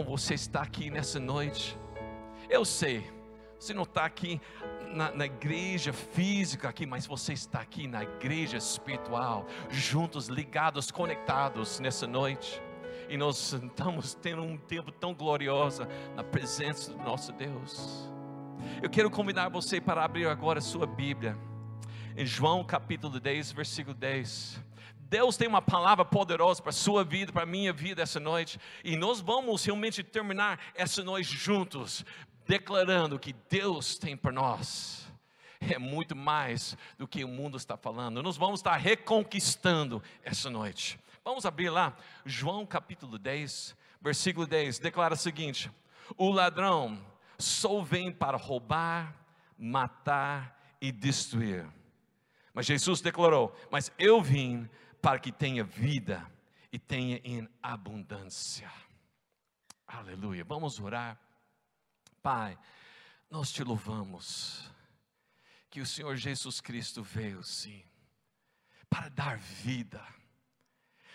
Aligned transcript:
bom 0.00 0.16
você 0.16 0.34
estar 0.34 0.62
aqui 0.62 0.90
nessa 0.90 1.20
noite. 1.20 1.78
Eu 2.48 2.64
sei, 2.64 3.04
você 3.58 3.74
não 3.74 3.82
está 3.82 4.04
aqui 4.04 4.40
na, 4.94 5.10
na, 5.12 5.26
igreja 5.26 5.92
física 5.92 6.68
aqui, 6.68 6.86
mas 6.86 7.06
você 7.06 7.32
está 7.32 7.60
aqui 7.60 7.86
na 7.86 8.02
igreja 8.02 8.56
espiritual, 8.56 9.46
juntos, 9.68 10.28
ligados, 10.28 10.90
conectados 10.90 11.80
nessa 11.80 12.06
noite. 12.06 12.62
E 13.08 13.16
nós 13.16 13.52
estamos 13.52 14.14
tendo 14.14 14.42
um 14.42 14.56
tempo 14.56 14.90
tão 14.90 15.14
glorioso 15.14 15.86
na 16.14 16.24
presença 16.24 16.92
do 16.92 16.98
nosso 17.02 17.32
Deus. 17.32 18.08
Eu 18.82 18.88
quero 18.88 19.10
convidar 19.10 19.48
você 19.48 19.80
para 19.80 20.04
abrir 20.04 20.26
agora 20.26 20.60
a 20.60 20.62
sua 20.62 20.86
Bíblia, 20.86 21.36
em 22.16 22.24
João 22.24 22.64
capítulo 22.64 23.20
10, 23.20 23.52
versículo 23.52 23.94
10. 23.94 24.60
Deus 25.10 25.36
tem 25.36 25.48
uma 25.48 25.60
palavra 25.60 26.04
poderosa 26.04 26.62
para 26.62 26.70
a 26.70 26.72
sua 26.72 27.04
vida, 27.04 27.32
para 27.32 27.42
a 27.42 27.46
minha 27.46 27.72
vida 27.72 28.00
essa 28.00 28.20
noite, 28.20 28.60
e 28.84 28.96
nós 28.96 29.20
vamos 29.20 29.64
realmente 29.64 30.02
terminar 30.04 30.58
essa 30.72 31.02
noite 31.02 31.36
juntos, 31.36 32.04
declarando 32.46 33.18
que 33.18 33.34
Deus 33.50 33.98
tem 33.98 34.16
para 34.16 34.32
nós 34.32 35.00
é 35.60 35.78
muito 35.78 36.16
mais 36.16 36.76
do 36.96 37.06
que 37.06 37.22
o 37.22 37.28
mundo 37.28 37.56
está 37.56 37.76
falando. 37.76 38.22
Nós 38.22 38.36
vamos 38.36 38.60
estar 38.60 38.76
reconquistando 38.76 40.02
essa 40.24 40.48
noite. 40.48 40.98
Vamos 41.22 41.44
abrir 41.44 41.68
lá, 41.68 41.94
João 42.24 42.64
capítulo 42.64 43.18
10, 43.18 43.76
versículo 44.00 44.46
10, 44.46 44.78
declara 44.78 45.14
o 45.14 45.18
seguinte: 45.18 45.70
O 46.16 46.30
ladrão 46.30 46.98
só 47.38 47.82
vem 47.82 48.10
para 48.10 48.38
roubar, 48.38 49.14
matar 49.58 50.58
e 50.80 50.90
destruir. 50.90 51.66
Mas 52.54 52.64
Jesus 52.64 53.02
declarou: 53.02 53.54
Mas 53.70 53.92
eu 53.98 54.22
vim 54.22 54.68
para 55.00 55.18
que 55.18 55.32
tenha 55.32 55.64
vida 55.64 56.30
e 56.72 56.78
tenha 56.78 57.20
em 57.24 57.48
abundância. 57.62 58.70
Aleluia. 59.86 60.44
Vamos 60.44 60.78
orar. 60.78 61.18
Pai, 62.22 62.58
nós 63.30 63.50
te 63.50 63.64
louvamos 63.64 64.70
que 65.70 65.80
o 65.80 65.86
Senhor 65.86 66.16
Jesus 66.16 66.60
Cristo 66.60 67.02
veio 67.02 67.42
sim 67.42 67.82
para 68.88 69.08
dar 69.08 69.38
vida. 69.38 70.04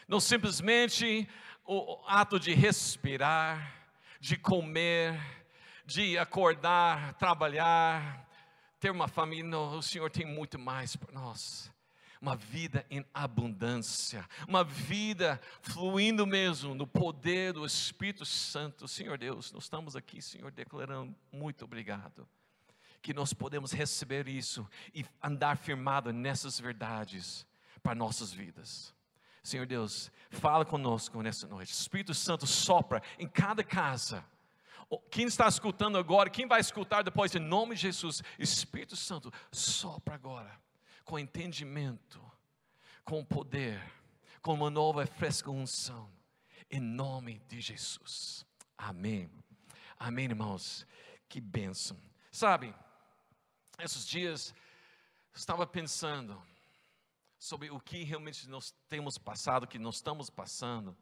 Não 0.08 0.20
simplesmente 0.20 1.28
o 1.64 2.04
ato 2.08 2.40
de 2.40 2.54
respirar, 2.54 3.90
de 4.20 4.38
comer, 4.38 5.20
de 5.86 6.18
acordar, 6.18 7.14
trabalhar, 7.16 8.28
ter 8.80 8.90
uma 8.90 9.08
família. 9.08 9.44
Não, 9.44 9.78
o 9.78 9.84
Senhor 9.84 10.10
tem 10.10 10.26
muito 10.26 10.58
mais 10.58 10.96
para 10.96 11.12
nós 11.12 11.74
uma 12.22 12.36
vida 12.36 12.86
em 12.90 13.06
abundância, 13.14 14.28
uma 14.48 14.64
vida 14.64 15.40
fluindo 15.62 16.26
mesmo 16.26 16.74
no 16.74 16.88
poder 16.88 17.54
do 17.54 17.66
Espírito 17.66 18.26
Santo. 18.26 18.88
Senhor 18.88 19.18
Deus, 19.18 19.52
nós 19.52 19.64
estamos 19.64 19.96
aqui, 19.96 20.22
Senhor, 20.22 20.52
declarando 20.52 21.16
muito 21.32 21.66
obrigado. 21.66 22.28
Que 23.02 23.14
nós 23.14 23.34
podemos 23.34 23.72
receber 23.72 24.28
isso 24.28 24.68
e 24.94 25.06
andar 25.22 25.58
firmado 25.58 26.12
nessas 26.12 26.60
verdades 26.60 27.46
para 27.84 27.94
nossas 27.94 28.32
vidas. 28.32 28.94
Senhor 29.44 29.68
Deus, 29.68 30.12
fala 30.32 30.66
conosco 30.66 31.22
nessa 31.22 31.48
noite. 31.48 31.72
Espírito 31.72 32.16
Santo 32.16 32.48
sopra 32.48 33.04
em 33.20 33.28
cada 33.28 33.64
casa. 33.64 34.26
Quem 35.12 35.28
está 35.28 35.48
escutando 35.48 35.98
agora, 35.98 36.30
quem 36.30 36.48
vai 36.48 36.60
escutar 36.60 37.04
depois, 37.04 37.34
em 37.36 37.40
nome 37.40 37.76
de 37.76 37.82
Jesus, 37.82 38.24
Espírito 38.40 38.96
Santo, 38.96 39.32
sopra 39.52 40.16
agora 40.16 40.65
com 41.06 41.20
entendimento, 41.20 42.20
com 43.04 43.24
poder, 43.24 43.82
com 44.42 44.56
uma 44.56 44.70
nova 44.70 45.04
e 45.04 45.08
fresca 45.08 45.52
unção, 45.52 46.12
em 46.70 46.80
nome 46.80 47.40
de 47.48 47.62
Jesus. 47.62 48.46
Amém. 48.78 49.30
Amém, 49.98 50.26
irmãos. 50.26 50.86
Que 51.30 51.40
bênção. 51.40 51.98
Sabe, 52.32 52.74
esses 53.80 54.06
dias 54.06 54.54
estava 55.34 55.66
pensando 55.66 56.42
sobre 57.38 57.70
o 57.70 57.80
que 57.80 58.04
realmente 58.04 58.50
nós 58.50 58.74
temos 58.90 59.18
passado, 59.18 59.68
que 59.68 59.78
nós 59.78 59.96
estamos 59.96 60.30
passando. 60.30 60.98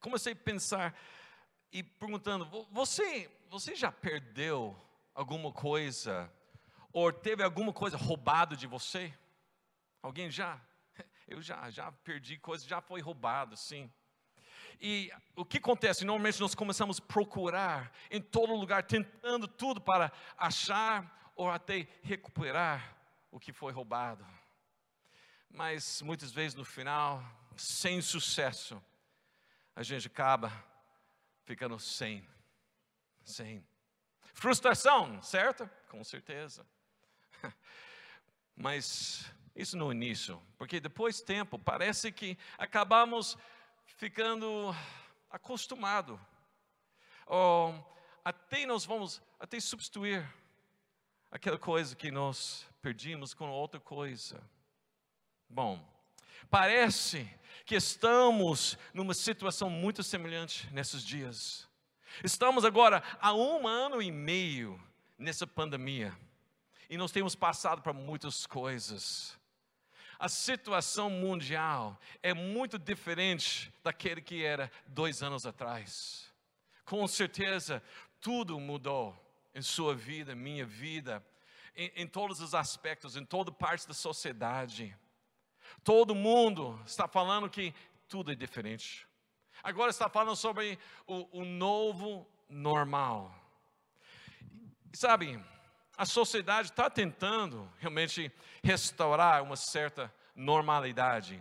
Comecei 0.00 0.32
a 0.32 0.36
pensar 0.36 0.96
e 1.72 1.82
perguntando: 1.82 2.46
você, 2.70 3.30
você 3.50 3.74
já 3.74 3.90
perdeu 3.90 4.80
alguma 5.14 5.52
coisa? 5.52 6.32
Ou 6.92 7.12
teve 7.12 7.42
alguma 7.42 7.72
coisa 7.72 7.96
roubado 7.96 8.56
de 8.56 8.68
você? 8.68 9.12
Alguém 10.04 10.30
já? 10.30 10.60
Eu 11.26 11.40
já, 11.40 11.70
já 11.70 11.90
perdi 11.90 12.36
coisas, 12.36 12.66
já 12.66 12.78
foi 12.78 13.00
roubado, 13.00 13.56
sim. 13.56 13.90
E 14.78 15.10
o 15.34 15.46
que 15.46 15.56
acontece? 15.56 16.04
Normalmente 16.04 16.38
nós 16.40 16.54
começamos 16.54 16.98
a 16.98 17.02
procurar 17.02 17.90
em 18.10 18.20
todo 18.20 18.54
lugar, 18.54 18.82
tentando 18.82 19.48
tudo 19.48 19.80
para 19.80 20.12
achar 20.36 21.32
ou 21.34 21.50
até 21.50 21.88
recuperar 22.02 22.94
o 23.30 23.40
que 23.40 23.50
foi 23.50 23.72
roubado. 23.72 24.26
Mas 25.48 26.02
muitas 26.02 26.30
vezes 26.32 26.54
no 26.54 26.66
final, 26.66 27.24
sem 27.56 28.02
sucesso, 28.02 28.84
a 29.74 29.82
gente 29.82 30.08
acaba 30.08 30.52
ficando 31.46 31.78
sem. 31.78 32.28
Sem. 33.24 33.66
Frustração, 34.34 35.22
certo? 35.22 35.66
Com 35.88 36.04
certeza. 36.04 36.66
Mas 38.54 39.32
isso 39.54 39.76
no 39.76 39.92
início, 39.92 40.42
porque 40.58 40.80
depois 40.80 41.20
tempo 41.20 41.58
parece 41.58 42.10
que 42.10 42.36
acabamos 42.58 43.38
ficando 43.86 44.74
acostumado. 45.30 46.20
Ou 47.26 47.72
até 48.24 48.66
nós 48.66 48.84
vamos 48.84 49.22
até 49.38 49.60
substituir 49.60 50.28
aquela 51.30 51.58
coisa 51.58 51.94
que 51.94 52.10
nós 52.10 52.66
perdimos 52.82 53.32
com 53.32 53.48
outra 53.48 53.78
coisa. 53.78 54.42
Bom, 55.48 55.80
parece 56.50 57.28
que 57.64 57.76
estamos 57.76 58.76
numa 58.92 59.14
situação 59.14 59.70
muito 59.70 60.02
semelhante 60.02 60.68
nesses 60.72 61.02
dias. 61.02 61.68
Estamos 62.22 62.64
agora 62.64 63.02
há 63.20 63.32
um 63.32 63.66
ano 63.66 64.02
e 64.02 64.10
meio 64.10 64.80
nessa 65.16 65.46
pandemia 65.46 66.16
e 66.90 66.96
nós 66.96 67.12
temos 67.12 67.34
passado 67.34 67.82
por 67.82 67.94
muitas 67.94 68.46
coisas 68.46 69.38
a 70.24 70.28
situação 70.28 71.10
mundial 71.10 72.00
é 72.22 72.32
muito 72.32 72.78
diferente 72.78 73.70
daquele 73.82 74.22
que 74.22 74.42
era 74.42 74.72
dois 74.86 75.22
anos 75.22 75.44
atrás. 75.44 76.32
Com 76.82 77.06
certeza, 77.06 77.82
tudo 78.22 78.58
mudou 78.58 79.14
em 79.54 79.60
sua 79.60 79.94
vida, 79.94 80.34
minha 80.34 80.64
vida, 80.64 81.22
em, 81.76 81.92
em 81.94 82.06
todos 82.06 82.40
os 82.40 82.54
aspectos, 82.54 83.16
em 83.16 83.24
toda 83.26 83.52
parte 83.52 83.86
da 83.86 83.92
sociedade. 83.92 84.96
Todo 85.82 86.14
mundo 86.14 86.80
está 86.86 87.06
falando 87.06 87.50
que 87.50 87.74
tudo 88.08 88.32
é 88.32 88.34
diferente. 88.34 89.06
Agora 89.62 89.90
está 89.90 90.08
falando 90.08 90.36
sobre 90.36 90.78
o, 91.06 91.40
o 91.40 91.44
novo 91.44 92.26
normal. 92.48 93.30
Sabe, 94.94 95.38
a 95.96 96.04
sociedade 96.04 96.70
está 96.70 96.90
tentando 96.90 97.70
realmente 97.78 98.32
restaurar 98.62 99.42
uma 99.42 99.56
certa 99.56 100.12
normalidade, 100.34 101.40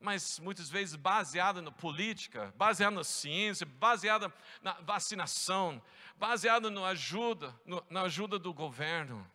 mas 0.00 0.38
muitas 0.40 0.68
vezes 0.68 0.96
baseada 0.96 1.62
na 1.62 1.70
política, 1.70 2.52
baseada 2.56 2.96
na 2.96 3.04
ciência, 3.04 3.66
baseada 3.66 4.32
na 4.60 4.72
vacinação, 4.80 5.80
baseada 6.16 6.70
na 6.70 6.86
ajuda, 6.88 7.54
no, 7.64 7.84
na 7.88 8.02
ajuda 8.02 8.38
do 8.38 8.52
governo. 8.52 9.28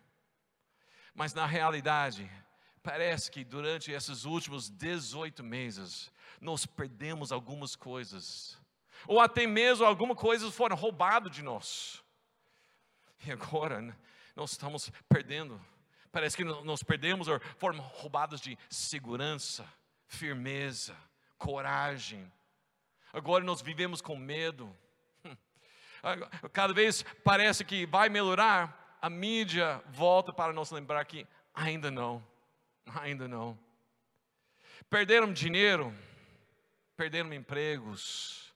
Mas 1.13 1.33
na 1.33 1.45
realidade, 1.45 2.29
parece 2.83 3.31
que 3.31 3.43
durante 3.43 3.91
esses 3.91 4.25
últimos 4.25 4.69
18 4.69 5.43
meses, 5.43 6.11
nós 6.39 6.65
perdemos 6.65 7.31
algumas 7.31 7.75
coisas, 7.75 8.57
ou 9.07 9.19
até 9.19 9.47
mesmo 9.47 9.85
algumas 9.85 10.17
coisas 10.17 10.53
foram 10.53 10.75
roubadas 10.75 11.31
de 11.31 11.41
nós. 11.41 12.00
E 13.25 13.31
agora, 13.31 13.81
né, 13.81 13.95
nós 14.35 14.51
estamos 14.51 14.91
perdendo. 15.07 15.59
Parece 16.11 16.35
que 16.35 16.43
nós 16.43 16.83
perdemos 16.83 17.27
ou 17.27 17.39
roubados 17.93 18.41
de 18.41 18.57
segurança, 18.69 19.65
firmeza, 20.07 20.95
coragem. 21.37 22.31
Agora 23.13 23.43
nós 23.43 23.61
vivemos 23.61 24.01
com 24.01 24.15
medo. 24.15 24.75
Cada 26.51 26.73
vez 26.73 27.03
parece 27.23 27.63
que 27.63 27.85
vai 27.85 28.09
melhorar, 28.09 28.97
a 29.01 29.09
mídia 29.09 29.81
volta 29.89 30.33
para 30.33 30.53
nos 30.53 30.69
lembrar 30.71 31.05
que 31.05 31.27
ainda 31.53 31.89
não, 31.89 32.25
ainda 32.99 33.27
não. 33.27 33.57
Perderam 34.89 35.31
dinheiro, 35.31 35.95
perderam 36.97 37.33
empregos, 37.33 38.50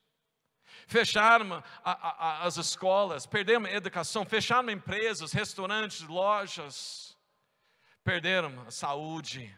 fecharam 0.87 1.63
a, 1.83 1.91
a, 1.91 2.43
as 2.43 2.57
escolas, 2.57 3.25
perderam 3.25 3.65
a 3.65 3.71
educação, 3.71 4.25
fecharam 4.25 4.69
empresas, 4.69 5.31
restaurantes, 5.31 6.01
lojas, 6.01 7.17
perderam 8.03 8.61
a 8.67 8.71
saúde. 8.71 9.57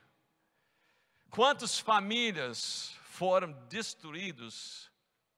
Quantas 1.29 1.79
famílias 1.79 2.95
foram 3.03 3.51
destruídas 3.67 4.89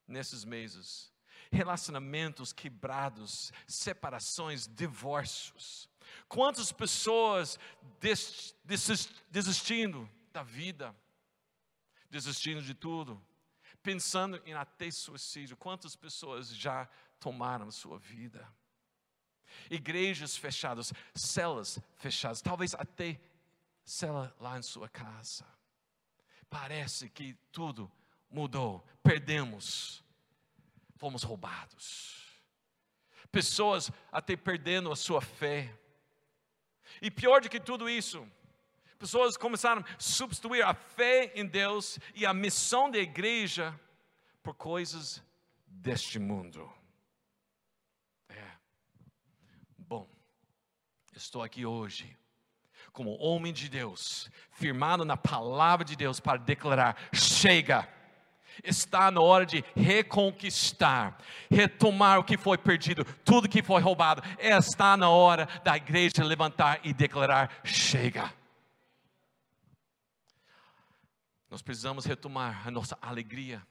nesses 0.07 0.45
meses? 0.45 1.09
relacionamentos 1.51 2.53
quebrados, 2.53 3.51
separações, 3.67 4.67
divórcios. 4.67 5.89
Quantas 6.27 6.71
pessoas 6.71 7.59
desistindo 9.29 10.09
da 10.31 10.43
vida, 10.43 10.95
desistindo 12.09 12.61
de 12.61 12.73
tudo, 12.73 13.21
pensando 13.81 14.41
em 14.45 14.53
até 14.53 14.89
suicídio. 14.91 15.57
Quantas 15.57 15.95
pessoas 15.95 16.49
já 16.55 16.87
tomaram 17.19 17.71
sua 17.71 17.97
vida? 17.97 18.47
Igrejas 19.69 20.37
fechadas, 20.37 20.93
celas 21.13 21.79
fechadas, 21.97 22.41
talvez 22.41 22.75
até 22.75 23.19
cela 23.83 24.35
lá 24.39 24.57
em 24.57 24.61
sua 24.61 24.87
casa. 24.87 25.45
Parece 26.49 27.09
que 27.09 27.33
tudo 27.51 27.91
mudou, 28.29 28.85
perdemos, 29.03 30.03
fomos 30.95 31.23
roubados. 31.23 32.25
Pessoas 33.31 33.91
até 34.11 34.35
perdendo 34.35 34.91
a 34.91 34.95
sua 34.95 35.21
fé. 35.21 35.75
E 37.01 37.11
pior 37.11 37.41
do 37.41 37.49
que 37.49 37.59
tudo 37.59 37.89
isso, 37.89 38.27
pessoas 38.99 39.37
começaram 39.37 39.81
a 39.81 39.85
substituir 39.97 40.61
a 40.61 40.73
fé 40.73 41.31
em 41.33 41.45
Deus 41.45 41.97
e 42.13 42.25
a 42.25 42.33
missão 42.33 42.91
da 42.91 42.99
igreja 42.99 43.73
por 44.43 44.53
coisas 44.53 45.23
deste 45.65 46.19
mundo. 46.19 46.69
É. 48.27 48.51
Bom, 49.77 50.05
estou 51.15 51.41
aqui 51.41 51.65
hoje 51.65 52.15
como 52.91 53.17
homem 53.21 53.53
de 53.53 53.69
Deus, 53.69 54.29
firmado 54.51 55.05
na 55.05 55.15
palavra 55.15 55.85
de 55.85 55.95
Deus 55.95 56.19
para 56.19 56.37
declarar: 56.37 56.97
chega 57.13 57.87
está 58.61 59.09
na 59.09 59.21
hora 59.21 59.45
de 59.45 59.63
reconquistar, 59.73 61.17
retomar 61.49 62.19
o 62.19 62.23
que 62.25 62.37
foi 62.37 62.57
perdido, 62.57 63.05
tudo 63.23 63.47
que 63.47 63.63
foi 63.63 63.81
roubado. 63.81 64.21
Está 64.37 64.97
na 64.97 65.09
hora 65.09 65.47
da 65.63 65.77
igreja 65.77 66.25
levantar 66.25 66.81
e 66.83 66.93
declarar: 66.93 67.61
chega. 67.63 68.38
Nós 71.49 71.61
precisamos 71.61 72.05
retomar 72.05 72.67
a 72.67 72.71
nossa 72.71 72.97
alegria, 73.01 73.65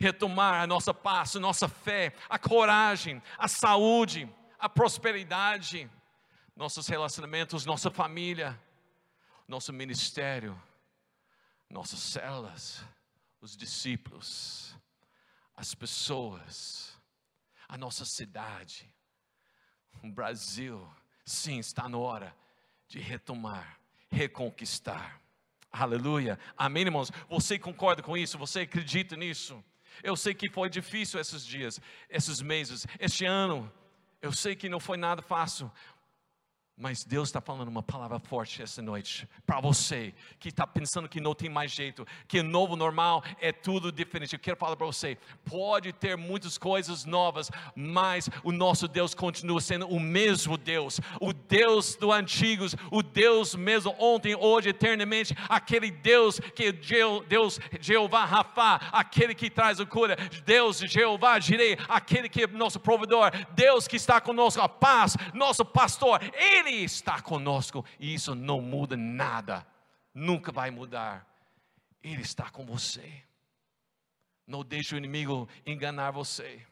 retomar 0.00 0.62
a 0.62 0.66
nossa 0.66 0.94
paz, 0.94 1.36
a 1.36 1.40
nossa 1.40 1.68
fé, 1.68 2.14
a 2.28 2.38
coragem, 2.38 3.22
a 3.38 3.46
saúde, 3.48 4.28
a 4.58 4.68
prosperidade, 4.68 5.90
nossos 6.56 6.86
relacionamentos, 6.86 7.66
nossa 7.66 7.90
família, 7.90 8.60
nosso 9.46 9.72
ministério, 9.72 10.60
nossas 11.68 12.00
células 12.00 12.84
os 13.40 13.56
discípulos, 13.56 14.76
as 15.56 15.74
pessoas, 15.74 16.98
a 17.68 17.76
nossa 17.78 18.04
cidade, 18.04 18.92
o 20.02 20.10
Brasil, 20.10 20.88
sim, 21.24 21.58
está 21.58 21.88
na 21.88 21.98
hora 21.98 22.36
de 22.86 22.98
retomar, 22.98 23.80
reconquistar. 24.10 25.20
Aleluia. 25.72 26.38
Amém, 26.56 26.82
irmãos? 26.84 27.12
Você 27.28 27.58
concorda 27.58 28.02
com 28.02 28.16
isso? 28.16 28.36
Você 28.38 28.60
acredita 28.60 29.16
nisso? 29.16 29.62
Eu 30.02 30.16
sei 30.16 30.34
que 30.34 30.48
foi 30.48 30.68
difícil 30.68 31.20
esses 31.20 31.44
dias, 31.44 31.80
esses 32.08 32.40
meses, 32.40 32.86
este 32.98 33.24
ano. 33.24 33.70
Eu 34.20 34.32
sei 34.32 34.54
que 34.56 34.68
não 34.68 34.80
foi 34.80 34.96
nada 34.96 35.22
fácil, 35.22 35.70
mas 36.80 37.04
Deus 37.04 37.28
está 37.28 37.42
falando 37.42 37.68
uma 37.68 37.82
palavra 37.82 38.18
forte 38.18 38.62
essa 38.62 38.80
noite 38.80 39.28
para 39.44 39.60
você 39.60 40.14
que 40.38 40.48
está 40.48 40.66
pensando 40.66 41.10
que 41.10 41.20
não 41.20 41.34
tem 41.34 41.50
mais 41.50 41.70
jeito, 41.70 42.06
que 42.26 42.42
novo 42.42 42.74
normal 42.74 43.22
é 43.38 43.52
tudo 43.52 43.92
diferente. 43.92 44.32
Eu 44.32 44.38
quero 44.38 44.56
falar 44.56 44.76
para 44.76 44.86
você: 44.86 45.18
pode 45.44 45.92
ter 45.92 46.16
muitas 46.16 46.56
coisas 46.56 47.04
novas, 47.04 47.50
mas 47.76 48.30
o 48.42 48.50
nosso 48.50 48.88
Deus 48.88 49.14
continua 49.14 49.60
sendo 49.60 49.86
o 49.88 50.00
mesmo 50.00 50.56
Deus, 50.56 51.00
o 51.20 51.34
Deus 51.34 51.96
do 51.96 52.10
antigos, 52.10 52.74
o 52.90 53.02
Deus 53.02 53.54
mesmo 53.54 53.94
ontem, 53.98 54.34
hoje, 54.34 54.70
eternamente, 54.70 55.36
aquele 55.50 55.90
Deus 55.90 56.40
que 56.40 56.64
é 56.64 56.72
Deus 57.28 57.60
Jeová 57.78 58.24
Rafa, 58.24 58.76
aquele 58.90 59.34
que 59.34 59.50
traz 59.50 59.80
a 59.80 59.84
cura, 59.84 60.16
Deus 60.46 60.78
Jeová 60.78 61.38
Jirei, 61.38 61.76
aquele 61.90 62.26
que 62.26 62.44
é 62.44 62.46
nosso 62.46 62.80
provedor, 62.80 63.32
Deus 63.50 63.86
que 63.86 63.96
está 63.96 64.18
conosco, 64.18 64.62
a 64.62 64.68
paz, 64.68 65.14
nosso 65.34 65.62
pastor, 65.62 66.20
Ele 66.32 66.69
ele 66.70 66.84
está 66.84 67.20
conosco 67.20 67.84
e 67.98 68.14
isso 68.14 68.34
não 68.34 68.60
muda 68.60 68.96
nada, 68.96 69.66
nunca 70.14 70.52
vai 70.52 70.70
mudar. 70.70 71.26
Ele 72.02 72.22
está 72.22 72.48
com 72.50 72.64
você. 72.64 73.22
Não 74.46 74.64
deixe 74.64 74.94
o 74.94 74.98
inimigo 74.98 75.48
enganar 75.66 76.10
você. 76.12 76.64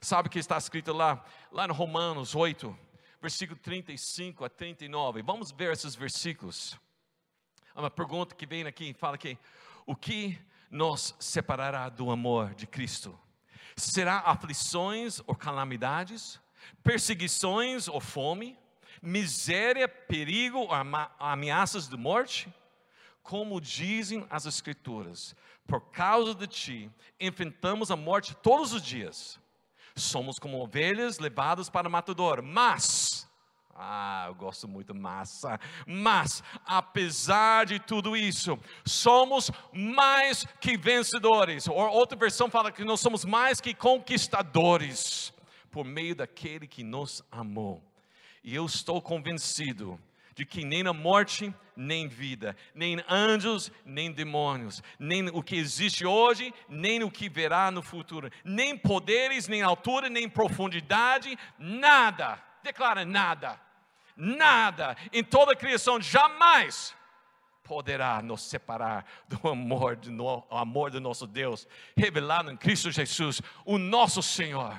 Sabe 0.00 0.28
o 0.28 0.30
que 0.30 0.38
está 0.38 0.56
escrito 0.56 0.92
lá, 0.92 1.24
lá 1.50 1.66
no 1.66 1.74
Romanos 1.74 2.34
8, 2.34 2.76
versículo 3.20 3.58
35 3.58 4.44
a 4.44 4.48
39. 4.48 5.22
Vamos 5.22 5.50
ver 5.50 5.72
esses 5.72 5.94
versículos. 5.94 6.78
Uma 7.74 7.90
pergunta 7.90 8.34
que 8.34 8.46
vem 8.46 8.66
aqui, 8.66 8.94
fala 8.94 9.18
que 9.18 9.36
o 9.86 9.96
que 9.96 10.38
nos 10.70 11.14
separará 11.18 11.88
do 11.88 12.10
amor 12.10 12.54
de 12.54 12.66
Cristo? 12.66 13.18
Será 13.76 14.20
aflições 14.20 15.20
ou 15.26 15.34
calamidades, 15.34 16.40
perseguições 16.82 17.88
ou 17.88 18.00
fome, 18.00 18.56
miséria, 19.04 19.86
perigo, 19.86 20.68
ameaças 21.18 21.88
de 21.88 21.96
morte? 21.96 22.52
Como 23.22 23.60
dizem 23.60 24.26
as 24.28 24.46
Escrituras, 24.46 25.34
por 25.66 25.80
causa 25.90 26.34
de 26.34 26.46
ti, 26.46 26.90
enfrentamos 27.18 27.90
a 27.90 27.96
morte 27.96 28.34
todos 28.36 28.72
os 28.72 28.82
dias. 28.82 29.40
Somos 29.96 30.38
como 30.38 30.60
ovelhas 30.60 31.18
levadas 31.18 31.70
para 31.70 31.88
o 31.88 31.90
matador, 31.90 32.42
mas, 32.42 33.28
ah, 33.74 34.24
eu 34.26 34.34
gosto 34.34 34.66
muito 34.66 34.94
massa, 34.94 35.58
mas, 35.86 36.42
apesar 36.66 37.66
de 37.66 37.78
tudo 37.78 38.16
isso, 38.16 38.58
somos 38.84 39.50
mais 39.72 40.44
que 40.60 40.76
vencedores. 40.76 41.68
Ou 41.68 41.76
outra 41.76 42.18
versão 42.18 42.50
fala 42.50 42.72
que 42.72 42.84
nós 42.84 43.00
somos 43.00 43.24
mais 43.24 43.60
que 43.60 43.72
conquistadores, 43.72 45.32
por 45.70 45.84
meio 45.84 46.14
daquele 46.14 46.66
que 46.66 46.82
nos 46.82 47.22
amou. 47.30 47.82
E 48.44 48.54
eu 48.54 48.66
estou 48.66 49.00
convencido 49.00 49.98
de 50.34 50.44
que 50.44 50.64
nem 50.64 50.82
na 50.82 50.92
morte, 50.92 51.54
nem 51.74 52.06
vida, 52.06 52.54
nem 52.74 53.02
anjos, 53.08 53.72
nem 53.86 54.12
demônios, 54.12 54.82
nem 54.98 55.28
o 55.28 55.42
que 55.42 55.56
existe 55.56 56.04
hoje, 56.04 56.52
nem 56.68 57.02
o 57.02 57.10
que 57.10 57.28
verá 57.28 57.70
no 57.70 57.82
futuro, 57.82 58.30
nem 58.44 58.76
poderes, 58.76 59.48
nem 59.48 59.62
altura, 59.62 60.10
nem 60.10 60.28
profundidade, 60.28 61.38
nada, 61.58 62.42
declara 62.62 63.04
nada, 63.04 63.58
nada 64.14 64.96
em 65.12 65.24
toda 65.24 65.52
a 65.52 65.56
criação 65.56 66.00
jamais 66.00 66.94
poderá 67.62 68.20
nos 68.20 68.42
separar 68.42 69.06
do 69.26 69.48
amor, 69.48 69.96
do 69.96 70.44
amor 70.50 70.90
do 70.90 71.00
nosso 71.00 71.26
Deus, 71.26 71.66
revelado 71.96 72.50
em 72.50 72.56
Cristo 72.58 72.90
Jesus, 72.90 73.40
o 73.64 73.78
nosso 73.78 74.22
Senhor. 74.22 74.76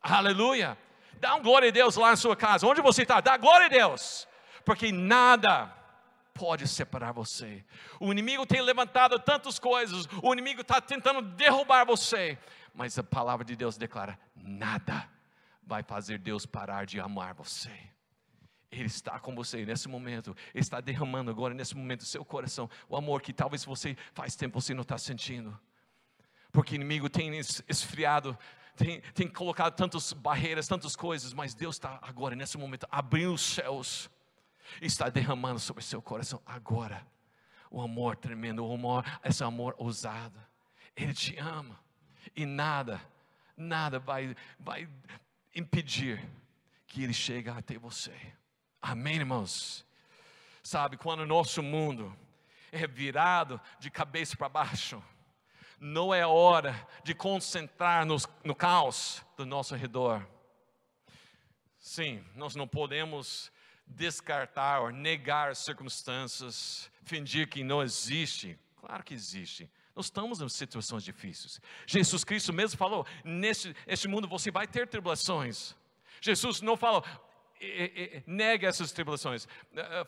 Aleluia. 0.00 0.78
Dá 1.20 1.34
um 1.34 1.42
glória 1.42 1.68
a 1.68 1.72
Deus 1.72 1.96
lá 1.96 2.10
na 2.10 2.16
sua 2.16 2.36
casa. 2.36 2.66
Onde 2.66 2.80
você 2.80 3.02
está? 3.02 3.20
Dá 3.20 3.36
glória 3.36 3.66
a 3.66 3.68
Deus. 3.68 4.28
Porque 4.64 4.90
nada 4.92 5.72
pode 6.32 6.66
separar 6.66 7.12
você. 7.12 7.64
O 8.00 8.10
inimigo 8.10 8.44
tem 8.44 8.60
levantado 8.60 9.18
tantas 9.18 9.58
coisas. 9.58 10.08
O 10.22 10.32
inimigo 10.32 10.62
está 10.62 10.80
tentando 10.80 11.22
derrubar 11.22 11.84
você. 11.84 12.38
Mas 12.74 12.98
a 12.98 13.02
palavra 13.02 13.44
de 13.44 13.54
Deus 13.54 13.76
declara: 13.76 14.18
nada 14.34 15.08
vai 15.62 15.82
fazer 15.82 16.18
Deus 16.18 16.44
parar 16.44 16.84
de 16.86 17.00
amar 17.00 17.34
você. 17.34 17.70
Ele 18.70 18.86
está 18.86 19.20
com 19.20 19.34
você 19.34 19.64
nesse 19.64 19.88
momento, 19.88 20.36
Ele 20.52 20.60
está 20.60 20.80
derramando 20.80 21.30
agora 21.30 21.54
nesse 21.54 21.76
momento 21.76 22.04
seu 22.04 22.24
coração, 22.24 22.68
o 22.88 22.96
amor 22.96 23.22
que 23.22 23.32
talvez 23.32 23.64
você 23.64 23.96
faz 24.12 24.34
tempo 24.34 24.60
você 24.60 24.74
não 24.74 24.82
está 24.82 24.98
sentindo, 24.98 25.56
porque 26.50 26.74
o 26.74 26.76
inimigo 26.76 27.08
tem 27.08 27.38
esfriado 27.68 28.36
tem, 28.76 29.00
tem 29.12 29.28
colocado 29.28 29.74
tantas 29.74 30.12
barreiras, 30.12 30.68
tantas 30.68 30.96
coisas, 30.96 31.32
mas 31.32 31.54
Deus 31.54 31.76
está 31.76 31.98
agora, 32.02 32.34
nesse 32.34 32.58
momento, 32.58 32.86
abrindo 32.90 33.34
os 33.34 33.42
céus, 33.42 34.10
e 34.80 34.86
está 34.86 35.08
derramando 35.08 35.60
sobre 35.60 35.84
seu 35.84 36.00
coração 36.00 36.40
agora 36.44 37.06
o 37.74 37.82
amor 37.82 38.14
tremendo, 38.14 38.64
o 38.64 38.72
amor, 38.72 39.04
esse 39.24 39.42
amor 39.42 39.74
ousado. 39.76 40.38
Ele 40.94 41.12
te 41.12 41.36
ama, 41.40 41.76
e 42.36 42.46
nada, 42.46 43.00
nada 43.56 43.98
vai, 43.98 44.36
vai 44.60 44.88
impedir 45.52 46.24
que 46.86 47.02
Ele 47.02 47.12
chegue 47.12 47.50
até 47.50 47.76
você. 47.76 48.14
Amém, 48.80 49.16
irmãos? 49.16 49.84
Sabe, 50.62 50.96
quando 50.96 51.20
o 51.20 51.26
nosso 51.26 51.64
mundo 51.64 52.16
é 52.70 52.86
virado 52.86 53.60
de 53.80 53.90
cabeça 53.90 54.36
para 54.36 54.48
baixo, 54.48 55.02
não 55.80 56.14
é 56.14 56.26
hora 56.26 56.86
de 57.02 57.14
concentrar 57.14 58.04
nos, 58.06 58.26
no 58.44 58.54
caos 58.54 59.24
do 59.36 59.44
nosso 59.44 59.74
redor. 59.74 60.26
Sim, 61.78 62.24
nós 62.34 62.54
não 62.54 62.66
podemos 62.66 63.52
descartar 63.86 64.80
ou 64.80 64.90
negar 64.90 65.50
as 65.50 65.58
circunstâncias, 65.58 66.90
fingir 67.02 67.48
que 67.48 67.62
não 67.62 67.82
existe. 67.82 68.58
Claro 68.76 69.04
que 69.04 69.14
existe. 69.14 69.70
Nós 69.94 70.06
estamos 70.06 70.40
em 70.40 70.48
situações 70.48 71.04
difíceis. 71.04 71.60
Jesus 71.86 72.24
Cristo 72.24 72.52
mesmo 72.52 72.76
falou: 72.76 73.06
neste, 73.22 73.76
neste 73.86 74.08
mundo 74.08 74.26
você 74.26 74.50
vai 74.50 74.66
ter 74.66 74.88
tribulações. 74.88 75.74
Jesus 76.20 76.60
não 76.62 76.76
falou, 76.76 77.04
nega 78.26 78.66
essas 78.66 78.92
tribulações, 78.92 79.46
eh, 79.74 79.80
eh, 79.80 80.06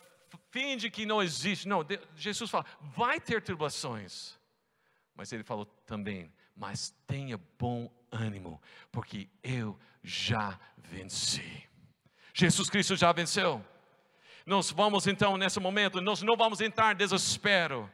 finge 0.49 0.89
que 0.89 1.05
não 1.05 1.21
existe. 1.21 1.67
Não, 1.67 1.85
Jesus 2.15 2.49
fala, 2.49 2.65
vai 2.95 3.19
ter 3.19 3.41
tribulações. 3.41 4.35
Mas 5.17 5.33
ele 5.33 5.43
falou 5.43 5.65
também, 5.65 6.31
mas 6.55 6.95
tenha 7.07 7.39
bom 7.57 7.91
ânimo, 8.11 8.61
porque 8.91 9.27
eu 9.41 9.77
já 10.03 10.59
venci. 10.77 11.67
Jesus 12.33 12.69
Cristo 12.69 12.95
já 12.95 13.11
venceu. 13.11 13.65
Nós 14.45 14.69
vamos 14.69 15.07
então, 15.07 15.35
nesse 15.35 15.59
momento, 15.59 15.99
nós 15.99 16.21
não 16.21 16.37
vamos 16.37 16.61
entrar 16.61 16.93
em 16.93 16.97
desespero. 16.97 17.91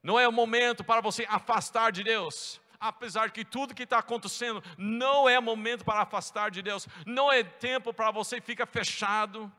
Não 0.00 0.18
é 0.18 0.28
o 0.28 0.32
momento 0.32 0.84
para 0.84 1.00
você 1.00 1.26
afastar 1.28 1.90
de 1.90 2.04
Deus. 2.04 2.60
Apesar 2.78 3.32
que 3.32 3.44
tudo 3.44 3.74
que 3.74 3.82
está 3.82 3.98
acontecendo 3.98 4.62
não 4.78 5.28
é 5.28 5.40
momento 5.40 5.84
para 5.84 6.02
afastar 6.02 6.52
de 6.52 6.62
Deus, 6.62 6.86
não 7.04 7.32
é 7.32 7.42
tempo 7.42 7.92
para 7.92 8.12
você 8.12 8.40
ficar 8.40 8.66
fechado, 8.66 9.52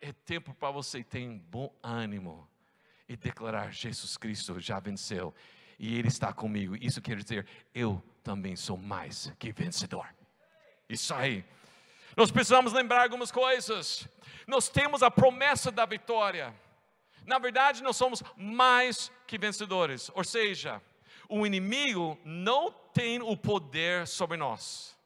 é 0.00 0.12
tempo 0.12 0.52
para 0.52 0.72
você 0.72 1.04
ter 1.04 1.28
um 1.28 1.38
bom 1.38 1.72
ânimo 1.80 2.48
e 3.08 3.16
declarar: 3.16 3.72
Jesus 3.72 4.16
Cristo 4.16 4.58
já 4.58 4.80
venceu 4.80 5.32
e 5.78 5.98
Ele 5.98 6.08
está 6.08 6.32
comigo. 6.32 6.76
Isso 6.76 7.00
quer 7.00 7.16
dizer, 7.16 7.46
eu 7.74 8.02
também 8.22 8.56
sou 8.56 8.76
mais 8.76 9.32
que 9.38 9.52
vencedor. 9.52 10.06
Isso 10.88 11.12
aí. 11.14 11.44
Nós 12.16 12.30
precisamos 12.30 12.72
lembrar 12.72 13.02
algumas 13.02 13.30
coisas. 13.30 14.06
Nós 14.46 14.68
temos 14.68 15.02
a 15.02 15.10
promessa 15.10 15.70
da 15.70 15.86
vitória. 15.86 16.54
Na 17.24 17.38
verdade, 17.38 17.82
nós 17.82 17.96
somos 17.96 18.22
mais 18.36 19.10
que 19.26 19.38
vencedores. 19.38 20.10
Ou 20.14 20.24
seja, 20.24 20.82
o 21.28 21.46
inimigo 21.46 22.18
não 22.24 22.70
tem 22.92 23.22
o 23.22 23.36
poder 23.36 24.06
sobre 24.06 24.36
nós. 24.36 24.96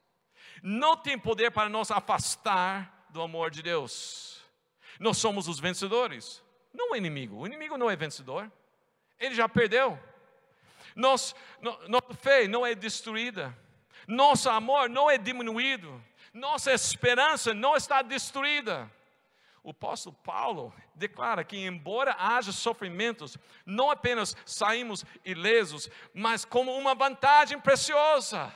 Não 0.63 0.97
tem 0.97 1.19
poder 1.19 1.51
para 1.51 1.69
nos 1.69 1.91
afastar 1.91 3.07
do 3.11 3.23
amor 3.23 3.51
de 3.51 3.63
Deus. 3.63 4.41
Nós 4.99 5.19
somos 5.19 5.47
os 5.47 5.61
vencedores, 5.61 6.43
não 6.73 6.93
o 6.93 6.97
inimigo. 6.97 7.37
O 7.37 7.47
inimigo 7.47 7.77
não 7.77 7.91
é 7.91 7.97
vencedor. 7.97 8.51
Ele 9.21 9.35
já 9.35 9.49
perdeu. 9.49 9.99
Nossa, 10.97 11.37
nossa 11.87 12.15
fé 12.15 12.49
não 12.49 12.67
é 12.67 12.75
destruída. 12.75 13.57
Nosso 14.09 14.51
amor 14.51 14.91
não 14.91 15.09
é 15.09 15.17
diminuído. 15.17 16.03
Nossa 16.35 16.73
esperança 16.73 17.55
não 17.55 17.77
está 17.77 18.03
destruída 18.03 18.91
o 19.67 19.71
apóstolo 19.71 20.15
Paulo 20.23 20.73
declara 20.95 21.43
que, 21.43 21.57
embora 21.57 22.15
haja 22.17 22.53
sofrimentos, 22.53 23.37
não 23.67 23.91
apenas 23.91 24.37
saímos 24.47 25.05
ilesos, 25.25 25.91
mas 26.15 26.45
como 26.45 26.73
uma 26.79 26.95
vantagem 26.95 27.59
preciosa 27.59 28.55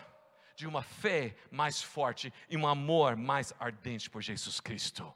de 0.54 0.68
uma 0.68 0.82
fé 0.82 1.34
mais 1.50 1.82
forte 1.82 2.32
e 2.48 2.56
um 2.56 2.64
amor 2.64 3.16
mais 3.16 3.52
ardente 3.58 4.08
por 4.08 4.22
Jesus 4.22 4.60
Cristo. 4.60 5.12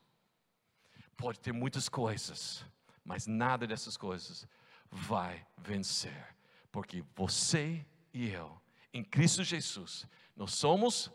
Pode 1.16 1.38
ter 1.38 1.52
muitas 1.52 1.88
coisas, 1.88 2.66
mas 3.04 3.28
nada 3.28 3.64
dessas 3.64 3.96
coisas 3.96 4.48
vai 4.90 5.46
vencer, 5.56 6.33
porque 6.74 7.02
você 7.14 7.86
e 8.12 8.28
eu, 8.28 8.60
em 8.92 9.02
Cristo 9.02 9.42
Jesus, 9.42 10.06
nós 10.36 10.52
somos 10.52 11.10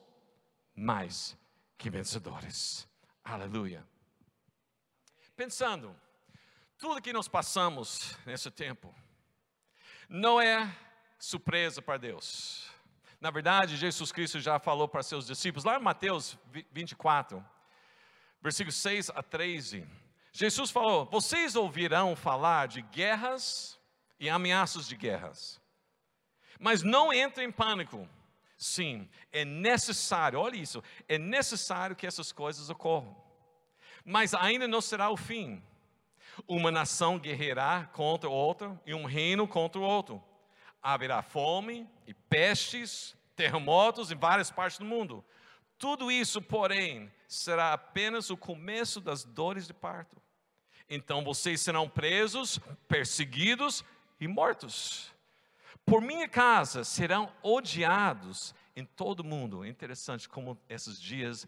mais 0.74 1.38
que 1.78 1.90
vencedores. 1.90 2.88
Aleluia 3.24 3.86
pensando, 5.40 5.96
tudo 6.78 7.02
que 7.02 7.14
nós 7.14 7.30
passamos 7.30 8.14
nesse 8.26 8.52
tempo 8.52 8.94
não 10.10 10.42
é 10.42 10.70
surpresa 11.18 11.82
para 11.82 11.96
Deus. 11.96 12.70
Na 13.22 13.32
verdade, 13.32 13.78
Jesus 13.78 14.12
Cristo 14.12 14.42
já 14.42 14.60
falou 14.60 14.86
para 14.86 15.02
seus 15.02 15.26
discípulos, 15.26 15.64
lá 15.64 15.78
em 15.78 15.82
Mateus 15.82 16.38
24, 16.74 17.42
versículos 18.42 18.76
6 18.76 19.12
a 19.12 19.24
13. 19.24 19.88
Jesus 20.34 20.72
falou: 20.72 21.06
Vocês 21.06 21.56
ouvirão 21.56 22.18
falar 22.18 22.68
de 22.68 22.82
guerras 22.82 23.79
e 24.20 24.30
ameaças 24.30 24.88
de 24.88 24.96
guerras, 24.96 25.62
mas 26.60 26.84
não 26.84 27.14
entrem 27.14 27.48
em 27.48 27.52
pânico. 27.52 28.08
Sim, 28.58 29.10
é 29.32 29.46
necessário, 29.46 30.40
olha 30.40 30.58
isso, 30.58 30.84
é 31.08 31.18
necessário 31.18 31.96
que 31.96 32.06
essas 32.06 32.32
coisas 32.32 32.70
ocorram 32.70 33.16
mas 34.04 34.34
ainda 34.34 34.68
não 34.68 34.82
será 34.82 35.10
o 35.10 35.18
fim. 35.18 35.62
Uma 36.48 36.72
nação 36.72 37.20
guerreará 37.20 37.90
contra 37.94 38.30
outra 38.30 38.80
e 38.86 38.94
um 38.94 39.06
reino 39.06 39.48
contra 39.48 39.80
o 39.80 39.84
outro. 39.84 40.24
Haverá 40.82 41.22
fome 41.22 41.88
e 42.08 42.14
pestes, 42.14 43.16
terremotos 43.36 44.12
em 44.12 44.16
várias 44.16 44.50
partes 44.50 44.80
do 44.80 44.86
mundo. 44.86 45.24
Tudo 45.78 46.12
isso, 46.12 46.42
porém, 46.42 47.12
será 47.28 47.74
apenas 47.74 48.30
o 48.30 48.38
começo 48.38 49.00
das 49.00 49.24
dores 49.24 49.68
de 49.68 49.74
parto. 49.74 50.22
Então 50.90 51.24
vocês 51.24 51.62
serão 51.62 51.88
presos, 51.88 52.60
perseguidos 52.88 53.84
e 54.20 54.28
mortos. 54.28 55.14
Por 55.86 56.02
minha 56.02 56.28
casa 56.28 56.84
serão 56.84 57.32
odiados 57.42 58.54
em 58.76 58.86
todo 58.86 59.22
o 59.22 59.26
mundo. 59.26 59.66
Interessante 59.66 60.28
como 60.28 60.58
esses 60.68 61.00
dias 61.00 61.48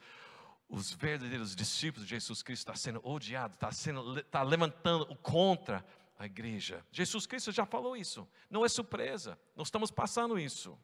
os 0.72 0.94
verdadeiros 0.94 1.54
discípulos 1.54 2.08
de 2.08 2.16
Jesus 2.16 2.42
Cristo 2.42 2.62
estão 2.62 2.76
sendo 2.76 3.02
odiados, 3.04 3.56
está 3.58 3.72
sendo, 3.74 4.20
está 4.20 4.42
levantando 4.42 5.06
contra 5.18 5.86
a 6.18 6.26
igreja. 6.26 6.86
Jesus 6.92 7.26
Cristo 7.26 7.52
já 7.52 7.66
falou 7.66 7.96
isso, 7.96 8.28
não 8.50 8.66
é 8.66 8.70
surpresa, 8.70 9.38
nós 9.54 9.68
estamos 9.68 9.92
passando 9.92 10.40
isso. 10.40 10.80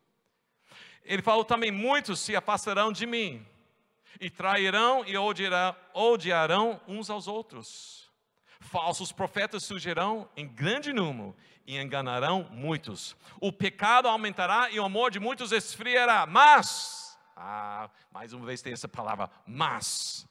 Ele 1.04 1.22
falou 1.22 1.46
também: 1.46 1.72
muitos 1.72 2.20
se 2.20 2.36
afastarão 2.36 2.92
de 2.92 3.06
mim, 3.06 3.46
e 4.20 4.30
trairão 4.30 5.06
e 5.06 5.18
odiarão, 5.18 5.76
odiarão 5.94 6.82
uns 6.86 7.10
aos 7.10 7.28
outros. 7.28 8.07
Falsos 8.70 9.12
profetas 9.12 9.64
surgirão 9.64 10.30
em 10.36 10.48
grande 10.48 10.92
número 10.94 11.36
e 11.66 11.78
enganarão 11.78 12.48
muitos. 12.52 13.16
O 13.40 13.52
pecado 13.52 14.08
aumentará 14.08 14.70
e 14.72 14.80
o 14.80 14.86
amor 14.86 15.12
de 15.12 15.20
muitos 15.20 15.52
esfriará, 15.52 16.26
mas 16.26 17.08
ah, 17.40 17.88
mais 18.12 18.34
uma 18.34 18.48
vez 18.48 18.64
tem 18.64 18.74
essa 18.74 18.88
palavra, 18.88 19.30
mas. 19.46 20.28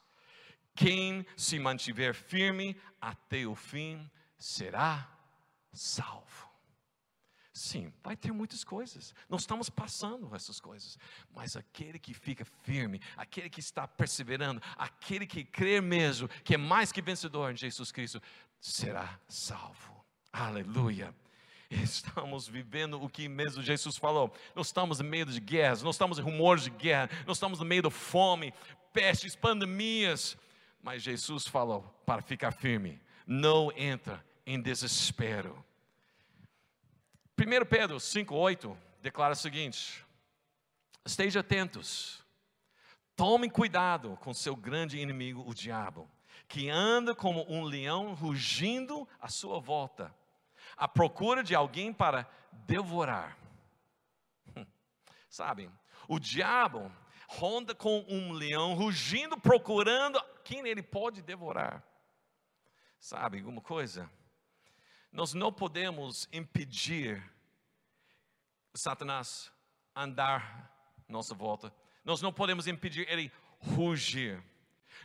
Quem 0.75 1.25
se 1.35 1.57
mantiver 1.57 2.13
firme 2.13 2.79
até 3.01 3.47
o 3.47 3.55
fim 3.55 4.11
será 4.37 5.09
salvo. 5.73 6.46
Sim, 7.57 7.91
vai 8.03 8.15
ter 8.15 8.31
muitas 8.31 8.63
coisas. 8.63 9.15
Nós 9.27 9.41
estamos 9.41 9.67
passando 9.67 10.29
essas 10.35 10.59
coisas. 10.59 10.95
Mas 11.33 11.55
aquele 11.55 11.97
que 11.97 12.13
fica 12.13 12.45
firme, 12.45 13.01
aquele 13.17 13.49
que 13.49 13.59
está 13.59 13.87
perseverando, 13.87 14.61
aquele 14.77 15.25
que 15.25 15.43
crê 15.43 15.81
mesmo, 15.81 16.29
que 16.43 16.53
é 16.53 16.57
mais 16.57 16.91
que 16.91 17.01
vencedor 17.01 17.51
em 17.51 17.57
Jesus 17.57 17.91
Cristo, 17.91 18.21
será 18.61 19.19
salvo. 19.27 20.05
Aleluia. 20.31 21.15
Estamos 21.67 22.47
vivendo 22.47 23.01
o 23.01 23.09
que 23.09 23.27
mesmo 23.27 23.63
Jesus 23.63 23.97
falou. 23.97 24.31
Nós 24.53 24.67
estamos 24.67 24.99
no 24.99 25.05
meio 25.05 25.25
de 25.25 25.39
guerras, 25.39 25.81
nós 25.81 25.95
estamos 25.95 26.19
em 26.19 26.21
rumores 26.21 26.65
de 26.65 26.69
guerra, 26.69 27.09
nós 27.25 27.37
estamos 27.37 27.57
no 27.57 27.65
meio 27.65 27.81
da 27.81 27.89
fome, 27.89 28.53
pestes, 28.93 29.35
pandemias. 29.35 30.37
Mas 30.79 31.01
Jesus 31.01 31.47
falou 31.47 31.81
para 32.05 32.21
ficar 32.21 32.51
firme: 32.51 33.01
não 33.25 33.71
entra 33.75 34.23
em 34.45 34.61
desespero. 34.61 35.65
1 37.37 37.65
Pedro 37.65 37.97
5,8 37.97 38.75
declara 39.01 39.33
o 39.33 39.35
seguinte: 39.35 40.05
Esteja 41.05 41.41
atentos, 41.41 42.23
tomem 43.15 43.49
cuidado 43.49 44.17
com 44.21 44.33
seu 44.33 44.55
grande 44.55 44.97
inimigo, 44.99 45.43
o 45.47 45.53
diabo, 45.53 46.09
que 46.47 46.69
anda 46.69 47.13
como 47.13 47.45
um 47.47 47.63
leão 47.63 48.13
rugindo 48.13 49.07
à 49.19 49.27
sua 49.27 49.59
volta 49.59 50.13
à 50.77 50.87
procura 50.87 51.43
de 51.43 51.55
alguém 51.55 51.91
para 51.91 52.29
devorar. 52.51 53.37
Sabe, 55.29 55.69
o 56.07 56.19
diabo 56.19 56.91
ronda 57.27 57.75
com 57.75 58.05
um 58.07 58.31
leão 58.31 58.75
rugindo, 58.75 59.37
procurando 59.37 60.23
quem 60.43 60.65
ele 60.67 60.83
pode 60.83 61.21
devorar. 61.21 61.83
Sabe 62.99 63.39
alguma 63.39 63.61
coisa? 63.61 64.09
Nós 65.11 65.33
não 65.33 65.51
podemos 65.51 66.27
impedir 66.31 67.23
Satanás 68.73 69.51
andar 69.95 70.71
nossa 71.07 71.33
volta. 71.33 71.73
Nós 72.03 72.21
não 72.21 72.31
podemos 72.31 72.67
impedir 72.67 73.07
ele 73.09 73.31
rugir. 73.59 74.41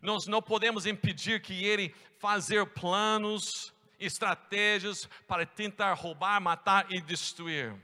Nós 0.00 0.26
não 0.26 0.42
podemos 0.42 0.86
impedir 0.86 1.40
que 1.40 1.64
ele 1.64 1.94
fazer 2.18 2.66
planos 2.66 3.72
estratégias 3.98 5.08
para 5.26 5.46
tentar 5.46 5.94
roubar, 5.94 6.40
matar 6.40 6.86
e 6.90 7.00
destruir. 7.00 7.74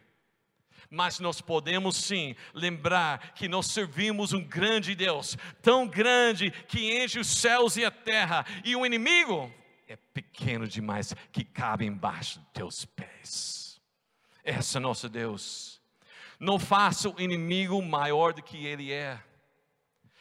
Mas 0.91 1.21
nós 1.21 1.41
podemos 1.41 1.97
sim 1.97 2.35
lembrar 2.55 3.35
que 3.35 3.47
nós 3.47 3.67
servimos 3.67 4.33
um 4.33 4.43
grande 4.43 4.95
Deus, 4.95 5.37
tão 5.63 5.87
grande 5.87 6.51
que 6.51 7.03
enche 7.03 7.19
os 7.19 7.29
céus 7.29 7.77
e 7.77 7.85
a 7.85 7.91
terra, 7.91 8.45
e 8.65 8.75
o 8.75 8.87
inimigo 8.87 9.53
é 9.88 9.97
pequeno 9.97 10.68
demais 10.68 11.14
que 11.33 11.42
cabe 11.42 11.87
embaixo 11.87 12.38
dos 12.40 12.49
teus 12.52 12.85
pés. 12.85 13.80
Esse 14.45 14.76
é 14.76 14.80
nosso 14.80 15.09
Deus. 15.09 15.80
Não 16.38 16.59
faça 16.59 17.09
o 17.09 17.21
inimigo 17.21 17.80
maior 17.83 18.35
do 18.35 18.42
que 18.42 18.66
ele 18.66 18.92
é. 18.92 19.21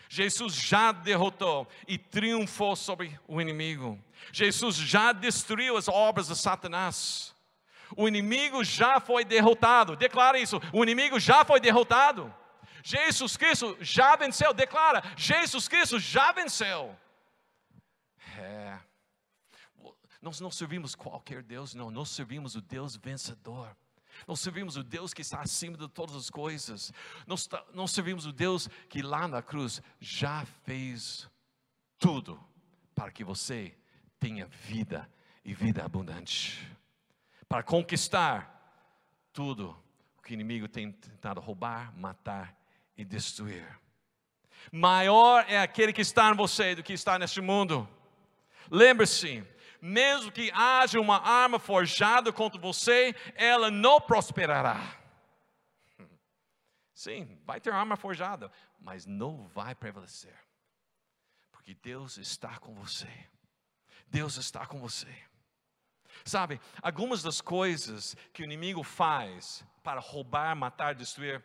Jesus 0.10 0.56
já 0.56 0.94
derrotou 0.94 1.68
e 1.86 1.98
triunfou 1.98 2.78
sobre 2.78 3.20
o 3.28 3.42
inimigo. 3.42 4.02
Jesus 4.32 4.78
já 4.78 5.12
destruiu 5.12 5.76
as 5.76 5.90
obras 5.90 6.28
de 6.28 6.36
Satanás. 6.38 7.36
O 7.96 8.08
inimigo 8.08 8.64
já 8.64 9.02
foi 9.02 9.26
derrotado. 9.26 9.98
Declara 9.98 10.40
isso. 10.40 10.62
O 10.72 10.82
inimigo 10.82 11.20
já 11.20 11.44
foi 11.44 11.60
derrotado. 11.60 12.34
Jesus 12.82 13.36
Cristo 13.36 13.78
já 13.82 14.16
venceu. 14.16 14.54
Declara: 14.54 15.04
Jesus 15.18 15.68
Cristo 15.68 16.00
já 16.00 16.32
venceu. 16.32 16.98
É. 18.38 18.87
Nós 20.22 20.40
não 20.40 20.52
servimos 20.52 20.96
qualquer 20.96 21.44
Deus, 21.44 21.74
não. 21.74 21.92
Nós 21.92 22.10
servimos 22.10 22.56
o 22.56 22.62
Deus 22.62 22.96
vencedor. 22.96 23.76
Nós 24.28 24.40
servimos 24.40 24.78
o 24.78 24.84
Deus 24.84 25.14
que 25.14 25.22
está 25.22 25.42
acima 25.42 25.78
de 25.78 25.88
todas 25.88 26.16
as 26.16 26.30
coisas. 26.30 26.92
Nós, 27.26 27.48
nós 27.74 27.92
servimos 27.92 28.26
o 28.26 28.32
Deus 28.32 28.68
que 28.90 29.02
lá 29.02 29.28
na 29.28 29.42
cruz 29.42 29.82
já 30.00 30.46
fez 30.64 31.30
tudo 32.00 32.40
para 32.96 33.12
que 33.12 33.24
você 33.24 33.78
tenha 34.20 34.48
vida 34.48 35.10
e 35.46 35.54
vida 35.54 35.84
abundante. 35.84 36.68
Para 37.48 37.64
conquistar 37.64 38.54
tudo 39.32 39.78
o 40.18 40.22
que 40.22 40.32
o 40.32 40.34
inimigo 40.34 40.68
tem 40.68 40.92
tentado 40.92 41.40
roubar, 41.40 41.96
matar 41.96 42.58
e 42.98 43.06
destruir. 43.06 43.80
Maior 44.72 45.46
é 45.48 45.60
aquele 45.60 45.94
que 45.94 46.02
está 46.02 46.30
em 46.30 46.36
você 46.36 46.76
do 46.76 46.84
que 46.84 46.94
está 46.94 47.20
neste 47.20 47.40
mundo. 47.40 47.88
Lembre-se, 48.70 49.46
mesmo 49.82 50.32
que 50.32 50.52
haja 50.52 51.00
uma 51.00 51.18
arma 51.18 51.60
forjada 51.60 52.32
contra 52.32 52.60
você, 52.60 53.16
ela 53.36 53.70
não 53.70 54.00
prosperará. 54.02 54.98
Sim, 56.94 57.40
vai 57.46 57.60
ter 57.60 57.72
arma 57.72 57.96
forjada, 57.96 58.52
mas 58.80 59.06
não 59.06 59.48
vai 59.48 59.76
prevalecer. 59.76 60.36
Porque 61.52 61.74
Deus 61.74 62.18
está 62.18 62.58
com 62.60 62.74
você. 62.74 63.10
Deus 64.08 64.38
está 64.38 64.66
com 64.66 64.80
você. 64.80 65.14
Sabe, 66.26 66.60
algumas 66.82 67.22
das 67.22 67.42
coisas 67.42 68.16
que 68.34 68.42
o 68.42 68.46
inimigo 68.46 68.84
faz 68.84 69.64
para 69.84 70.00
roubar, 70.00 70.56
matar, 70.56 70.96
destruir, 70.96 71.44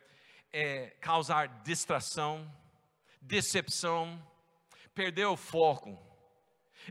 é 0.51 0.87
causar 1.01 1.47
distração, 1.63 2.51
decepção, 3.21 4.21
perder 4.93 5.25
o 5.25 5.37
foco 5.37 5.97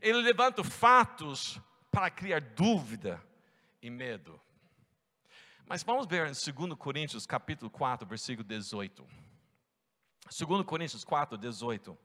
ele 0.01 0.23
levanta 0.23 0.65
fatos 0.65 1.61
para 1.91 2.11
criar 2.11 2.41
dúvida 2.41 3.23
e 3.83 3.91
medo. 3.91 4.41
Mas 5.67 5.83
vamos 5.83 6.07
ver 6.07 6.27
em 6.27 6.33
2 6.33 6.79
Coríntios 6.79 7.27
capítulo 7.27 7.71
4, 7.71 8.07
versículo 8.07 8.47
18. 8.47 9.07
2 10.39 10.65
Coríntios 10.65 11.05
4, 11.05 11.37
18. 11.37 11.99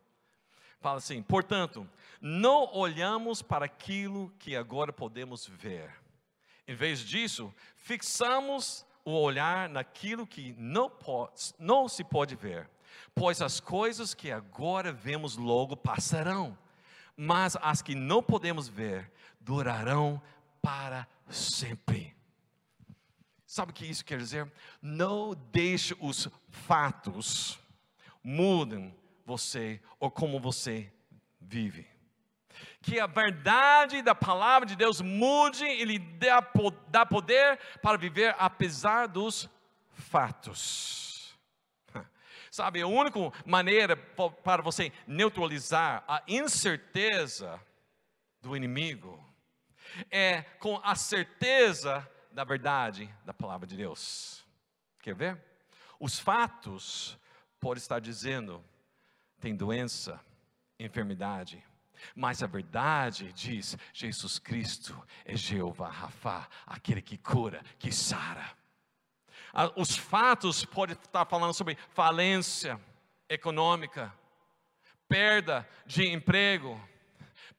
Fala 0.79 0.97
assim: 0.97 1.21
portanto, 1.21 1.89
não 2.21 2.73
olhamos 2.73 3.41
para 3.41 3.65
aquilo 3.65 4.29
que 4.39 4.55
agora 4.55 4.91
podemos 4.91 5.47
ver. 5.47 5.93
Em 6.67 6.75
vez 6.75 6.99
disso, 6.99 7.53
fixamos 7.75 8.85
o 9.05 9.11
olhar 9.11 9.69
naquilo 9.69 10.27
que 10.27 10.53
não, 10.57 10.89
pode, 10.89 11.53
não 11.57 11.87
se 11.87 12.03
pode 12.03 12.35
ver, 12.35 12.69
pois 13.15 13.41
as 13.41 13.59
coisas 13.59 14.13
que 14.13 14.31
agora 14.31 14.91
vemos 14.91 15.37
logo 15.37 15.77
passarão 15.77 16.57
mas 17.17 17.57
as 17.61 17.81
que 17.81 17.95
não 17.95 18.21
podemos 18.21 18.69
ver 18.69 19.11
durarão 19.41 20.21
para 20.61 21.07
sempre. 21.27 22.15
Sabe 23.45 23.71
o 23.71 23.73
que 23.75 23.85
isso 23.85 24.05
quer 24.05 24.19
dizer? 24.19 24.51
Não 24.81 25.33
deixe 25.51 25.97
os 25.99 26.29
fatos 26.49 27.59
mudem 28.27 28.93
você 29.25 29.81
ou 30.01 30.11
como 30.11 30.37
você 30.37 30.91
vive. 31.39 31.87
Que 32.81 32.99
a 32.99 33.07
verdade 33.07 34.01
da 34.01 34.13
palavra 34.13 34.67
de 34.67 34.75
Deus 34.75 34.99
mude 34.99 35.63
e 35.63 35.85
lhe 35.85 35.97
dá 36.89 37.05
poder 37.05 37.57
para 37.81 37.97
viver 37.97 38.35
apesar 38.37 39.07
dos 39.07 39.49
fatos. 39.93 41.06
Sabe, 42.57 42.81
a 42.81 42.87
única 42.87 43.19
maneira 43.45 43.95
para 43.95 44.63
você 44.63 44.91
neutralizar 45.05 46.03
a 46.07 46.23
incerteza 46.27 47.63
do 48.41 48.57
inimigo 48.57 49.23
é 50.09 50.41
com 50.41 50.81
a 50.83 50.95
certeza 50.95 52.09
da 52.31 52.43
verdade 52.43 53.13
da 53.23 53.31
palavra 53.31 53.67
de 53.67 53.77
Deus. 53.77 54.43
Quer 55.03 55.13
ver? 55.13 55.39
Os 55.99 56.17
fatos 56.17 57.15
podem 57.59 57.79
estar 57.79 57.99
dizendo 57.99 58.65
tem 59.39 59.55
doença, 59.55 60.19
enfermidade, 60.79 61.63
mas 62.15 62.41
a 62.41 62.47
verdade 62.47 63.31
diz: 63.33 63.77
Jesus 63.93 64.39
Cristo 64.39 64.99
é 65.23 65.35
Jeová 65.35 65.91
Rafa, 65.91 66.49
aquele 66.65 67.03
que 67.03 67.19
cura, 67.19 67.61
que 67.77 67.91
sara. 67.91 68.57
Os 69.75 69.95
fatos 69.95 70.63
podem 70.65 70.95
estar 70.95 71.25
falando 71.25 71.53
sobre 71.53 71.77
falência 71.89 72.79
econômica, 73.27 74.13
perda 75.07 75.67
de 75.85 76.07
emprego, 76.07 76.79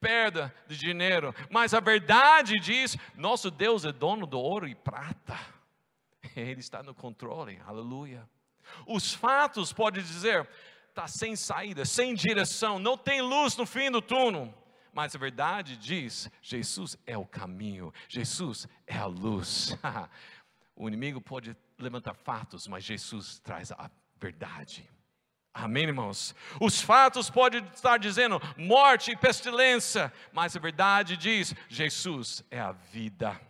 perda 0.00 0.54
de 0.66 0.76
dinheiro, 0.76 1.34
mas 1.50 1.74
a 1.74 1.80
verdade 1.80 2.54
diz: 2.60 2.96
nosso 3.16 3.50
Deus 3.50 3.84
é 3.84 3.92
dono 3.92 4.26
do 4.26 4.38
ouro 4.38 4.68
e 4.68 4.74
prata, 4.74 5.38
Ele 6.36 6.60
está 6.60 6.82
no 6.82 6.94
controle, 6.94 7.60
aleluia. 7.66 8.28
Os 8.86 9.12
fatos 9.12 9.72
podem 9.72 10.02
dizer: 10.02 10.48
está 10.88 11.06
sem 11.06 11.36
saída, 11.36 11.84
sem 11.84 12.14
direção, 12.14 12.78
não 12.78 12.96
tem 12.96 13.20
luz 13.20 13.56
no 13.56 13.66
fim 13.66 13.90
do 13.90 14.02
túnel. 14.02 14.54
Mas 14.92 15.14
a 15.14 15.18
verdade 15.18 15.76
diz: 15.76 16.30
Jesus 16.42 16.96
é 17.06 17.16
o 17.16 17.26
caminho, 17.26 17.92
Jesus 18.08 18.68
é 18.86 18.96
a 18.96 19.06
luz. 19.06 19.76
o 20.74 20.88
inimigo 20.88 21.20
pode 21.20 21.56
levantar 21.78 22.14
fatos, 22.14 22.66
mas 22.66 22.84
Jesus 22.84 23.38
traz 23.38 23.72
a 23.72 23.90
verdade. 24.16 24.88
Amém, 25.52 25.84
irmãos? 25.84 26.34
Os 26.60 26.80
fatos 26.80 27.30
podem 27.30 27.64
estar 27.74 27.98
dizendo 27.98 28.40
morte 28.56 29.10
e 29.10 29.16
pestilência, 29.16 30.12
mas 30.32 30.56
a 30.56 30.60
verdade 30.60 31.16
diz: 31.16 31.54
Jesus 31.68 32.44
é 32.50 32.60
a 32.60 32.72
vida. 32.72 33.40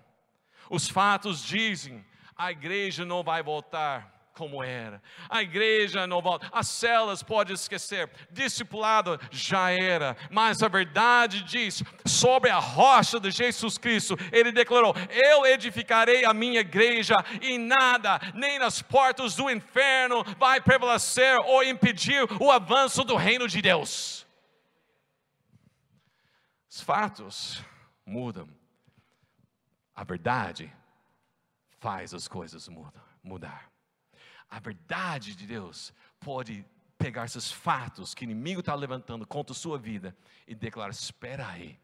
Os 0.70 0.88
fatos 0.88 1.42
dizem: 1.42 2.04
a 2.36 2.50
igreja 2.50 3.04
não 3.04 3.22
vai 3.22 3.42
voltar 3.42 4.17
como 4.38 4.62
era. 4.62 5.02
A 5.28 5.42
igreja 5.42 6.06
não 6.06 6.22
volta, 6.22 6.48
as 6.52 6.68
celas 6.68 7.24
pode 7.24 7.52
esquecer, 7.52 8.08
discipulado 8.30 9.20
já 9.32 9.72
era, 9.72 10.16
mas 10.30 10.62
a 10.62 10.68
verdade 10.68 11.42
diz, 11.42 11.82
sobre 12.06 12.48
a 12.48 12.58
rocha 12.60 13.18
de 13.18 13.32
Jesus 13.32 13.76
Cristo, 13.76 14.16
ele 14.30 14.52
declarou: 14.52 14.94
Eu 15.10 15.44
edificarei 15.44 16.24
a 16.24 16.32
minha 16.32 16.60
igreja, 16.60 17.16
e 17.42 17.58
nada, 17.58 18.20
nem 18.32 18.60
nas 18.60 18.80
portas 18.80 19.34
do 19.34 19.50
inferno, 19.50 20.22
vai 20.38 20.60
prevalecer 20.60 21.36
ou 21.44 21.64
impedir 21.64 22.24
o 22.40 22.52
avanço 22.52 23.02
do 23.02 23.16
reino 23.16 23.48
de 23.48 23.60
Deus. 23.60 24.24
Os 26.70 26.80
fatos 26.80 27.60
mudam, 28.06 28.48
a 29.96 30.04
verdade 30.04 30.72
faz 31.80 32.14
as 32.14 32.28
coisas 32.28 32.68
mudar. 33.20 33.68
A 34.50 34.58
verdade 34.58 35.34
de 35.34 35.46
Deus 35.46 35.92
pode 36.20 36.64
pegar 36.96 37.26
esses 37.26 37.50
fatos 37.50 38.14
que 38.14 38.24
o 38.24 38.26
inimigo 38.26 38.60
está 38.60 38.74
levantando 38.74 39.26
contra 39.26 39.52
a 39.52 39.56
sua 39.56 39.78
vida 39.78 40.16
e 40.46 40.54
declarar: 40.54 40.90
espera 40.90 41.46
aí, 41.46 41.78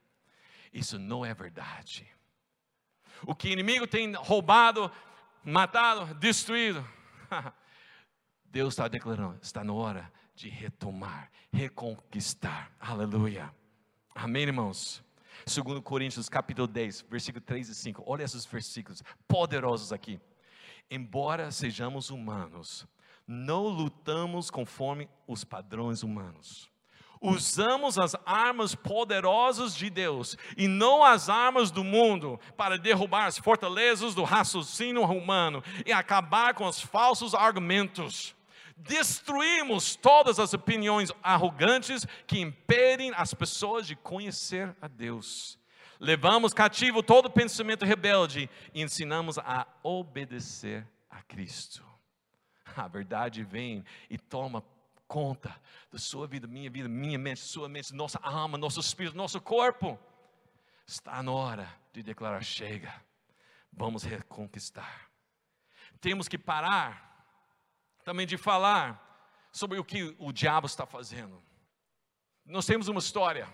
isso 0.73 0.99
não 0.99 1.25
é 1.25 1.33
verdade. 1.33 2.07
O 3.27 3.35
que 3.35 3.49
o 3.49 3.53
inimigo 3.53 3.87
tem 3.87 4.13
roubado, 4.15 4.91
matado, 5.45 6.15
destruído, 6.15 6.85
Deus 8.45 8.75
está 8.75 8.89
declarando: 8.89 9.39
está 9.43 9.63
na 9.63 9.73
hora 9.73 10.13
de 10.35 10.49
retomar, 10.49 11.31
reconquistar. 11.53 12.73
Aleluia. 12.81 13.55
Amém, 14.15 14.43
irmãos? 14.43 15.03
Segundo 15.47 15.83
Coríntios 15.83 16.29
capítulo 16.29 16.67
10, 16.67 17.03
versículo 17.03 17.45
3 17.45 17.69
e 17.69 17.75
5. 17.75 18.03
Olha 18.07 18.25
esses 18.25 18.45
versículos 18.45 19.03
poderosos 19.29 19.93
aqui. 19.93 20.21
Embora 20.91 21.51
sejamos 21.51 22.11
humanos, 22.11 22.87
não 23.27 23.69
lutamos 23.69 24.51
conforme 24.51 25.09
os 25.27 25.45
padrões 25.45 26.03
humanos. 26.03 26.71
Usamos 27.21 27.99
as 27.99 28.15
armas 28.27 28.75
poderosas 28.75 29.75
de 29.75 29.89
Deus 29.89 30.37
e 30.59 30.69
não 30.69 31.03
as 31.03 31.31
armas 31.31 31.71
do 31.71 31.83
mundo 31.83 32.39
para 32.55 32.77
derrubar 32.77 33.25
as 33.25 33.39
fortalezas 33.39 34.15
do 34.15 34.25
raciocínio 34.25 35.03
humano 35.05 35.65
e 35.87 35.93
acabar 35.93 36.53
com 36.53 36.67
os 36.67 36.81
falsos 36.81 37.35
argumentos. 37.35 38.37
Destruímos 38.77 39.97
todas 39.97 40.39
as 40.39 40.53
opiniões 40.53 41.11
arrogantes 41.23 42.07
que 42.27 42.41
impedem 42.41 43.11
as 43.17 43.33
pessoas 43.33 43.87
de 43.87 43.97
conhecer 43.97 44.77
a 44.83 44.87
Deus 44.87 45.59
Levamos 46.01 46.53
cativo 46.53 47.03
todo 47.03 47.31
pensamento 47.31 47.85
rebelde 47.85 48.49
e 48.73 48.83
ensinamos 48.83 49.39
a 49.39 49.67
obedecer 49.83 50.87
a 51.11 51.23
Cristo. 51.23 51.85
A 52.77 52.89
verdade 52.89 53.45
vem 53.45 53.85
e 54.11 54.19
toma 54.19 54.65
conta 55.07 55.55
da 55.93 55.99
sua 55.99 56.27
vida, 56.27 56.47
minha 56.47 56.69
vida, 56.69 56.89
minha 56.89 57.19
mente, 57.19 57.41
sua 57.41 57.69
mente, 57.69 57.95
nossa 57.95 58.19
alma, 58.21 58.59
nosso 58.59 58.81
espírito, 58.81 59.17
nosso 59.17 59.41
corpo. 59.41 59.99
Está 60.87 61.23
na 61.23 61.31
hora 61.31 61.69
de 61.93 62.03
declarar: 62.03 62.43
chega, 62.43 62.93
vamos 63.73 64.03
reconquistar. 64.03 65.09
Temos 66.01 66.27
que 66.27 66.37
parar 66.37 67.15
também 68.03 68.27
de 68.27 68.37
falar 68.37 69.01
sobre 69.53 69.79
o 69.79 69.85
que 69.85 70.15
o 70.19 70.33
diabo 70.33 70.67
está 70.67 70.85
fazendo. 70.85 71.43
Nós 72.45 72.67
temos 72.67 72.89
uma 72.89 72.99
história 72.99 73.49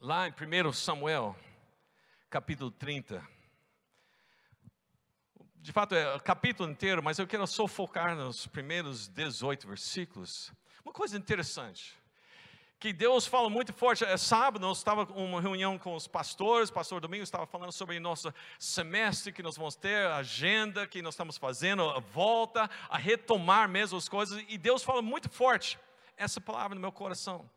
lá 0.00 0.28
em 0.28 0.32
1 0.32 0.72
Samuel, 0.72 1.36
capítulo 2.28 2.70
30. 2.70 3.26
De 5.56 5.72
fato, 5.72 5.94
é 5.94 6.14
o 6.14 6.20
capítulo 6.20 6.70
inteiro, 6.70 7.02
mas 7.02 7.18
eu 7.18 7.26
quero 7.26 7.46
só 7.46 7.66
focar 7.66 8.14
nos 8.14 8.46
primeiros 8.46 9.08
18 9.08 9.66
versículos. 9.66 10.52
Uma 10.84 10.92
coisa 10.92 11.16
interessante 11.16 11.96
que 12.78 12.92
Deus 12.92 13.26
fala 13.26 13.48
muito 13.48 13.72
forte. 13.72 14.04
É 14.04 14.16
sábado, 14.18 14.60
nós 14.60 14.78
estava 14.78 15.04
uma 15.14 15.40
reunião 15.40 15.78
com 15.78 15.94
os 15.94 16.06
pastores, 16.06 16.70
pastor 16.70 17.00
Domingos 17.00 17.28
estava 17.28 17.46
falando 17.46 17.72
sobre 17.72 17.98
nosso 17.98 18.32
semestre 18.58 19.32
que 19.32 19.42
nós 19.42 19.56
vamos 19.56 19.74
ter, 19.76 20.06
a 20.06 20.18
agenda 20.18 20.86
que 20.86 21.00
nós 21.00 21.14
estamos 21.14 21.38
fazendo, 21.38 21.82
a 21.88 22.00
volta, 22.00 22.70
a 22.90 22.98
retomar 22.98 23.68
mesmo 23.68 23.96
as 23.96 24.08
coisas, 24.08 24.44
e 24.46 24.58
Deus 24.58 24.82
fala 24.82 25.00
muito 25.00 25.30
forte 25.30 25.78
essa 26.16 26.40
palavra 26.40 26.74
no 26.74 26.80
meu 26.80 26.92
coração. 26.92 27.50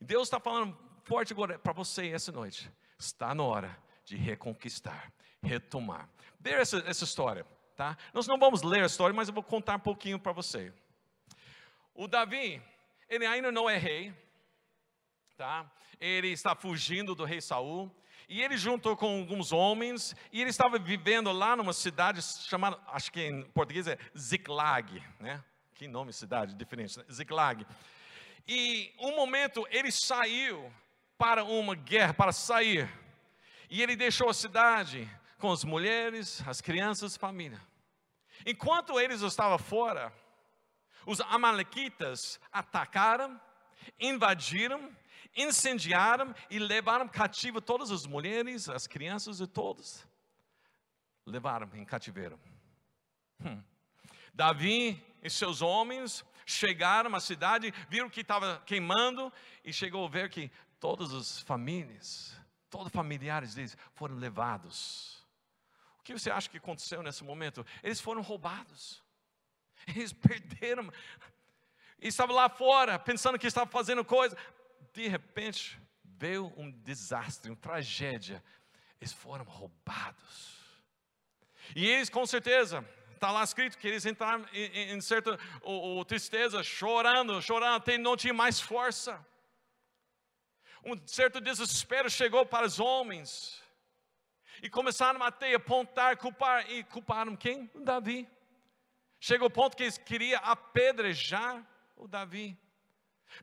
Deus 0.00 0.24
está 0.24 0.38
falando 0.38 0.76
forte 1.04 1.32
agora 1.32 1.58
para 1.58 1.72
você 1.72 2.08
essa 2.08 2.32
noite. 2.32 2.70
Está 2.98 3.34
na 3.34 3.42
hora 3.42 3.78
de 4.04 4.16
reconquistar, 4.16 5.12
retomar. 5.42 6.08
Ver 6.40 6.60
essa, 6.60 6.78
essa 6.86 7.04
história, 7.04 7.46
tá? 7.76 7.96
Nós 8.12 8.26
não 8.26 8.38
vamos 8.38 8.62
ler 8.62 8.82
a 8.82 8.86
história, 8.86 9.14
mas 9.14 9.28
eu 9.28 9.34
vou 9.34 9.42
contar 9.42 9.76
um 9.76 9.80
pouquinho 9.80 10.18
para 10.18 10.32
você. 10.32 10.72
O 11.94 12.08
Davi, 12.08 12.60
ele 13.08 13.26
ainda 13.26 13.52
não 13.52 13.68
é 13.68 13.76
rei, 13.76 14.14
tá? 15.36 15.70
Ele 16.00 16.28
está 16.28 16.54
fugindo 16.54 17.14
do 17.14 17.24
rei 17.24 17.40
Saul. 17.40 17.90
E 18.26 18.42
ele 18.42 18.56
juntou 18.56 18.96
com 18.96 19.18
alguns 19.20 19.52
homens, 19.52 20.16
e 20.32 20.40
ele 20.40 20.48
estava 20.48 20.78
vivendo 20.78 21.30
lá 21.30 21.54
numa 21.54 21.74
cidade 21.74 22.22
chamada, 22.22 22.80
acho 22.86 23.12
que 23.12 23.20
em 23.20 23.42
português 23.50 23.86
é 23.86 23.98
Ziklag, 24.16 25.02
né? 25.20 25.44
Que 25.74 25.86
nome 25.86 26.10
cidade 26.10 26.54
diferente, 26.54 26.98
né? 26.98 27.04
Ziklag. 27.12 27.66
E 28.48 28.94
um 28.98 29.14
momento 29.14 29.66
ele 29.70 29.92
saiu 29.92 30.72
para 31.24 31.42
uma 31.42 31.74
guerra, 31.74 32.12
para 32.12 32.32
sair. 32.32 32.86
E 33.70 33.82
ele 33.82 33.96
deixou 33.96 34.28
a 34.28 34.34
cidade 34.34 35.10
com 35.38 35.50
as 35.50 35.64
mulheres, 35.64 36.46
as 36.46 36.60
crianças, 36.60 37.16
família. 37.16 37.58
Enquanto 38.44 39.00
eles 39.00 39.22
estavam 39.22 39.56
fora, 39.56 40.12
os 41.06 41.22
amalequitas 41.22 42.38
atacaram, 42.52 43.40
invadiram 43.98 44.94
incendiaram 45.34 46.32
e 46.50 46.58
levaram 46.58 47.08
cativo 47.08 47.58
todas 47.60 47.90
as 47.90 48.06
mulheres, 48.06 48.68
as 48.68 48.86
crianças 48.86 49.40
e 49.40 49.46
todos. 49.46 50.06
Levaram 51.24 51.68
em 51.74 51.86
cativeiro. 51.86 52.38
Hum. 53.40 53.62
Davi 54.34 55.02
e 55.22 55.30
seus 55.30 55.62
homens 55.62 56.22
chegaram 56.46 57.14
à 57.14 57.20
cidade, 57.20 57.72
viram 57.88 58.10
que 58.10 58.20
estava 58.20 58.62
queimando 58.66 59.32
e 59.64 59.72
chegou 59.72 60.06
a 60.06 60.10
ver 60.10 60.28
que 60.28 60.50
todas 60.84 61.14
as 61.14 61.40
famílias, 61.40 62.36
todos 62.68 62.88
os 62.88 62.92
familiares 62.92 63.54
deles 63.54 63.74
foram 63.94 64.16
levados. 64.16 65.24
O 65.98 66.02
que 66.02 66.12
você 66.12 66.30
acha 66.30 66.50
que 66.50 66.58
aconteceu 66.58 67.02
nesse 67.02 67.24
momento? 67.24 67.64
Eles 67.82 68.02
foram 68.02 68.20
roubados. 68.20 69.02
Eles 69.86 70.12
perderam. 70.28 70.92
E 71.98 72.08
estavam 72.08 72.36
lá 72.36 72.50
fora, 72.50 72.98
pensando 72.98 73.38
que 73.38 73.46
estavam 73.46 73.72
fazendo 73.72 74.04
coisa 74.04 74.36
de 74.92 75.08
repente 75.08 75.80
veio 76.04 76.52
um 76.54 76.70
desastre, 76.70 77.50
uma 77.50 77.56
tragédia. 77.56 78.44
Eles 79.00 79.14
foram 79.14 79.46
roubados. 79.46 80.54
E 81.74 81.86
eles, 81.86 82.10
com 82.10 82.26
certeza, 82.26 82.86
está 83.14 83.30
lá 83.30 83.42
escrito 83.42 83.78
que 83.78 83.88
eles 83.88 84.04
entraram 84.04 84.44
em, 84.52 84.92
em 84.92 85.00
certa 85.00 85.40
ou, 85.62 86.04
tristeza, 86.04 86.62
chorando, 86.62 87.40
chorando, 87.40 87.76
até 87.76 87.96
não 87.96 88.18
tinha 88.18 88.34
mais 88.34 88.60
força. 88.60 89.18
Um 90.84 91.00
certo 91.06 91.40
desespero 91.40 92.10
chegou 92.10 92.44
para 92.44 92.66
os 92.66 92.78
homens. 92.78 93.62
E 94.62 94.68
começaram 94.68 95.22
a 95.22 95.28
até 95.28 95.54
apontar, 95.54 96.16
culpar, 96.16 96.70
e 96.70 96.84
culparam 96.84 97.36
quem? 97.36 97.70
O 97.74 97.80
Davi. 97.80 98.28
Chegou 99.18 99.46
ao 99.46 99.50
ponto 99.50 99.76
que 99.76 99.82
eles 99.82 99.98
queriam 99.98 100.40
apedrejar 100.44 101.66
o 101.96 102.06
Davi 102.06 102.58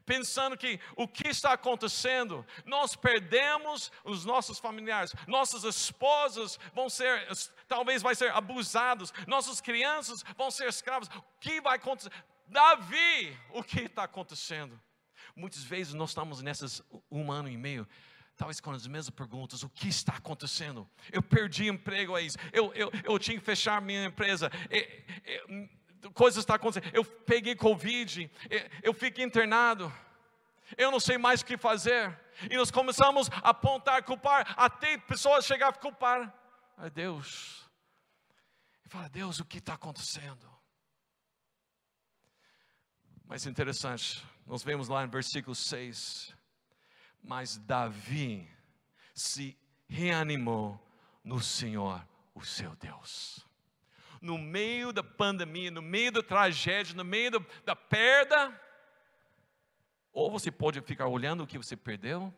pensando 0.06 0.58
que 0.58 0.80
o 0.96 1.08
que 1.08 1.28
está 1.28 1.54
acontecendo, 1.54 2.46
nós 2.66 2.96
perdemos 2.96 3.92
os 4.04 4.26
nossos 4.26 4.60
familiares, 4.60 5.14
nossas 5.28 5.64
esposas 5.64 6.60
vão 6.74 6.90
ser, 6.90 7.28
talvez 7.68 8.02
vai 8.02 8.16
ser 8.16 8.32
abusados, 8.32 9.14
nossas 9.28 9.60
crianças 9.62 10.24
vão 10.38 10.52
ser 10.52 10.68
escravos. 10.68 11.10
O 11.10 11.24
que 11.40 11.62
vai 11.62 11.78
acontecer? 11.78 12.12
Davi, 12.48 13.38
o 13.52 13.64
que 13.64 13.82
está 13.82 14.04
acontecendo? 14.04 14.80
Muitas 15.36 15.64
vezes 15.64 15.94
nós 15.94 16.12
estamos 16.12 16.42
nessas 16.42 16.82
um 17.10 17.32
ano 17.32 17.50
e 17.50 17.58
meio, 17.58 17.88
talvez 18.36 18.60
com 18.60 18.72
as 18.72 18.88
mesmas 18.88 19.10
perguntas: 19.10 19.64
o 19.64 19.70
que 19.70 19.88
está 19.88 20.14
acontecendo? 20.14 20.90
Eu 21.12 21.22
perdi 21.22 21.68
emprego, 21.68 22.18
é 22.18 22.22
isso. 22.22 22.38
Eu, 22.52 22.74
eu, 22.74 22.92
eu 23.04 23.20
tinha 23.20 23.38
que 23.38 23.44
fechar 23.44 23.82
minha 23.82 24.06
empresa. 24.06 24.50
Eu, 24.70 24.88
eu, 25.26 25.70
coisas 26.14 26.42
estão 26.42 26.56
acontecendo. 26.56 26.94
Eu 26.94 27.06
peguei 27.06 27.56
Covid, 27.56 28.30
eu 28.82 28.94
fiquei 28.94 29.24
internado, 29.24 29.92
eu 30.78 30.92
não 30.92 31.00
sei 31.00 31.18
mais 31.18 31.42
o 31.42 31.46
que 31.46 31.58
fazer. 31.58 32.20
E 32.50 32.58
nós 32.58 32.72
começamos 32.72 33.30
a 33.30 33.50
apontar, 33.50 34.04
culpar, 34.04 34.54
até 34.58 34.98
pessoas 34.98 35.46
chegar 35.46 35.70
a 35.70 35.74
culpar 35.74 36.34
a 36.78 36.90
Deus. 36.90 37.70
E 38.86 38.90
fala, 38.90 39.10
Deus, 39.10 39.40
o 39.40 39.46
que 39.46 39.60
está 39.60 39.74
acontecendo? 39.74 40.50
Mas 43.26 43.46
interessante, 43.46 44.26
nós 44.52 44.62
vemos 44.62 44.88
lá 44.88 45.04
no 45.04 45.12
versículo 45.12 45.56
6, 45.56 46.36
mas 47.24 47.58
Davi 47.58 48.48
se 49.16 49.58
reanimou 49.88 50.80
no 51.24 51.40
Senhor, 51.40 52.08
o 52.36 52.46
seu 52.46 52.76
Deus 52.76 53.50
no 54.22 54.38
meio 54.38 54.94
da 54.94 55.04
pandemia, 55.04 55.72
no 55.72 55.82
meio 55.82 56.12
da 56.12 56.22
tragédia, 56.22 56.96
no 56.96 57.04
meio 57.04 57.32
do, 57.32 57.46
da 57.66 57.76
perda, 57.76 58.62
ou 60.14 60.30
você 60.30 60.52
pode 60.52 60.80
ficar 60.82 61.08
olhando 61.08 61.44
o 61.44 61.48
que 61.48 61.58
você 61.58 61.76
perdeu, 61.76 62.32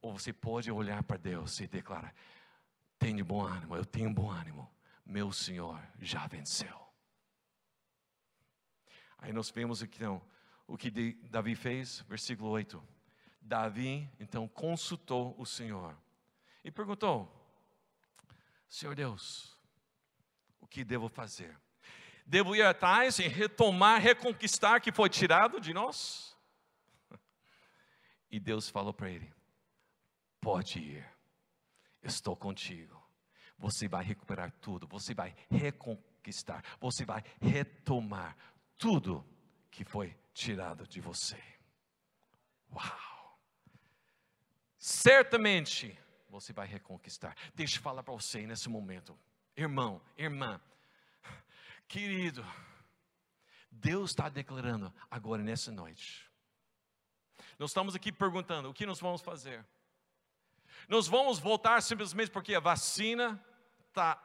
ou 0.00 0.18
você 0.18 0.32
pode 0.32 0.70
olhar 0.70 1.02
para 1.04 1.16
Deus 1.16 1.60
e 1.60 1.68
declarar: 1.68 2.12
tenho 2.98 3.24
bom 3.24 3.46
ânimo, 3.46 3.76
eu 3.76 3.84
tenho 3.84 4.12
bom 4.12 4.28
ânimo, 4.28 4.68
meu 5.06 5.30
Senhor 5.30 5.80
já 6.00 6.26
venceu. 6.26 6.80
Aí 9.16 9.32
nós 9.32 9.48
vemos 9.50 9.80
então, 9.82 10.20
o 10.66 10.76
que 10.76 10.90
Davi 11.28 11.54
fez, 11.54 12.00
versículo 12.08 12.50
8. 12.50 12.82
Davi 13.40 14.10
então 14.20 14.46
consultou 14.48 15.34
o 15.38 15.44
Senhor 15.44 15.96
e 16.64 16.70
perguntou: 16.70 17.30
Senhor 18.68 18.94
Deus, 18.94 19.52
que 20.72 20.82
devo 20.82 21.08
fazer? 21.08 21.54
Devo 22.24 22.56
ir 22.56 22.62
atrás 22.62 23.18
e 23.18 23.28
retomar, 23.28 24.00
reconquistar 24.00 24.80
que 24.80 24.90
foi 24.90 25.10
tirado 25.10 25.60
de 25.60 25.74
nós? 25.74 26.34
E 28.30 28.40
Deus 28.40 28.70
falou 28.70 28.94
para 28.94 29.10
ele: 29.10 29.30
Pode 30.40 30.78
ir, 30.78 31.06
estou 32.02 32.34
contigo. 32.34 33.00
Você 33.58 33.86
vai 33.86 34.02
recuperar 34.02 34.50
tudo, 34.60 34.86
você 34.88 35.14
vai 35.14 35.36
reconquistar, 35.50 36.64
você 36.80 37.04
vai 37.04 37.22
retomar 37.40 38.34
tudo 38.78 39.24
que 39.70 39.84
foi 39.84 40.16
tirado 40.32 40.86
de 40.86 41.00
você. 41.00 41.42
Uau! 42.72 43.38
Certamente 44.78 45.98
você 46.28 46.52
vai 46.52 46.66
reconquistar. 46.66 47.36
Deixa 47.54 47.78
eu 47.78 47.82
falar 47.82 48.02
para 48.02 48.14
você 48.14 48.46
nesse 48.46 48.68
momento 48.68 49.18
irmão, 49.56 50.00
irmã, 50.16 50.60
querido, 51.86 52.44
Deus 53.70 54.10
está 54.10 54.28
declarando 54.28 54.92
agora 55.10 55.42
nessa 55.42 55.70
noite. 55.70 56.30
Nós 57.58 57.70
estamos 57.70 57.94
aqui 57.94 58.10
perguntando: 58.10 58.70
o 58.70 58.74
que 58.74 58.86
nós 58.86 59.00
vamos 59.00 59.20
fazer? 59.20 59.64
Nós 60.88 61.06
vamos 61.06 61.38
voltar 61.38 61.80
simplesmente 61.82 62.30
porque 62.30 62.54
a 62.54 62.60
vacina 62.60 63.42
está 63.88 64.16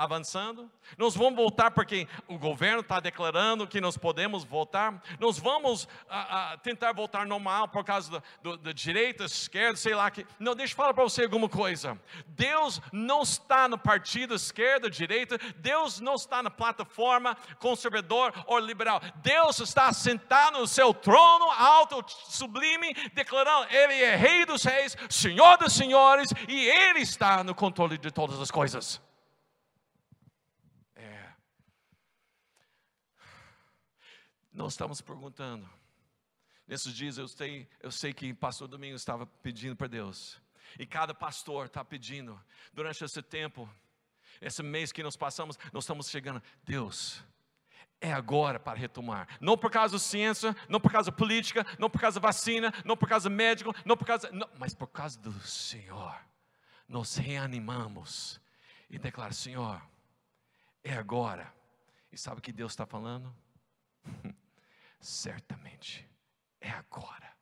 avançando, 0.00 0.70
nós 0.96 1.14
vamos 1.14 1.36
voltar 1.36 1.70
porque 1.70 2.08
o 2.26 2.38
governo 2.38 2.80
está 2.80 2.98
declarando 3.00 3.66
que 3.66 3.82
nós 3.82 3.98
podemos 3.98 4.44
voltar, 4.44 5.02
nós 5.18 5.38
vamos 5.38 5.86
a, 6.08 6.52
a 6.52 6.56
tentar 6.56 6.92
voltar 6.94 7.26
normal 7.26 7.68
por 7.68 7.84
causa 7.84 8.22
da 8.62 8.72
direita, 8.72 9.24
esquerda, 9.24 9.76
sei 9.76 9.94
lá 9.94 10.10
que. 10.10 10.26
Não, 10.38 10.54
deixa 10.54 10.72
eu 10.72 10.76
falar 10.76 10.94
para 10.94 11.04
você 11.04 11.24
alguma 11.24 11.50
coisa. 11.50 12.00
Deus 12.28 12.80
não 12.90 13.20
está 13.20 13.68
no 13.68 13.76
partido 13.76 14.34
esquerda, 14.34 14.88
direita, 14.88 15.38
Deus 15.56 16.00
não 16.00 16.14
está 16.14 16.42
na 16.42 16.50
plataforma 16.50 17.36
conservador 17.58 18.32
ou 18.46 18.58
liberal. 18.58 19.02
Deus 19.16 19.60
está 19.60 19.92
sentado 19.92 20.60
no 20.60 20.66
seu 20.66 20.94
trono 20.94 21.50
alto, 21.50 22.02
sublime, 22.08 22.94
declarando: 23.12 23.66
Ele 23.70 24.02
é 24.02 24.16
Rei 24.16 24.46
dos 24.46 24.64
Reis, 24.64 24.96
Senhor 25.10 25.58
dos 25.58 25.74
Senhores, 25.74 26.30
e 26.48 26.68
Ele 26.68 27.00
está 27.00 27.44
no 27.44 27.54
controle 27.54 27.98
de 27.98 28.10
todas 28.10 28.40
as 28.40 28.50
coisas. 28.50 29.09
Nós 34.52 34.72
estamos 34.72 35.00
perguntando. 35.00 35.68
Nesses 36.66 36.94
dias 36.94 37.18
eu 37.18 37.26
sei, 37.26 37.68
eu 37.80 37.90
sei 37.90 38.12
que 38.12 38.32
pastor 38.32 38.68
Domingos 38.68 39.00
estava 39.00 39.26
pedindo 39.26 39.74
para 39.74 39.88
Deus. 39.88 40.40
E 40.78 40.86
cada 40.86 41.12
pastor 41.12 41.66
está 41.66 41.84
pedindo. 41.84 42.40
Durante 42.72 43.04
esse 43.04 43.22
tempo, 43.22 43.68
esse 44.40 44.62
mês 44.62 44.92
que 44.92 45.02
nós 45.02 45.16
passamos, 45.16 45.58
nós 45.72 45.84
estamos 45.84 46.08
chegando. 46.08 46.42
Deus, 46.64 47.24
é 48.00 48.12
agora 48.12 48.58
para 48.58 48.78
retomar. 48.78 49.28
Não 49.40 49.58
por 49.58 49.70
causa 49.70 49.94
da 49.94 49.98
ciência, 49.98 50.56
não 50.68 50.80
por 50.80 50.90
causa 50.90 51.10
da 51.10 51.16
política, 51.16 51.66
não 51.78 51.90
por 51.90 52.00
causa 52.00 52.18
da 52.18 52.26
vacina, 52.28 52.72
não 52.84 52.96
por 52.96 53.08
causa 53.08 53.28
do 53.28 53.34
médico, 53.34 53.74
não 53.84 53.96
por 53.96 54.06
causa. 54.06 54.30
Não, 54.32 54.48
mas 54.58 54.74
por 54.74 54.86
causa 54.88 55.18
do 55.18 55.32
Senhor. 55.40 56.16
Nós 56.88 57.16
reanimamos 57.16 58.40
e 58.88 58.98
declara: 58.98 59.32
Senhor, 59.32 59.82
é 60.82 60.94
agora. 60.94 61.52
E 62.10 62.18
sabe 62.18 62.38
o 62.38 62.42
que 62.42 62.52
Deus 62.52 62.72
está 62.72 62.86
falando? 62.86 63.34
certamente 65.00 66.08
é 66.60 66.70
agora. 66.70 67.34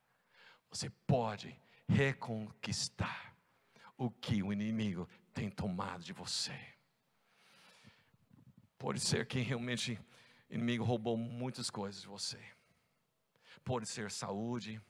Você 0.69 0.89
pode 1.05 1.59
reconquistar 1.87 3.35
o 3.97 4.09
que 4.09 4.41
o 4.41 4.53
inimigo 4.53 5.07
tem 5.33 5.49
tomado 5.49 6.03
de 6.03 6.13
você. 6.13 6.57
Pode 8.77 8.99
ser 8.99 9.27
que 9.27 9.39
realmente 9.39 9.99
o 10.49 10.53
inimigo 10.53 10.83
roubou 10.83 11.17
muitas 11.17 11.69
coisas 11.69 12.01
de 12.01 12.07
você. 12.07 12.41
Pode 13.63 13.87
ser 13.87 14.09
saúde, 14.09 14.81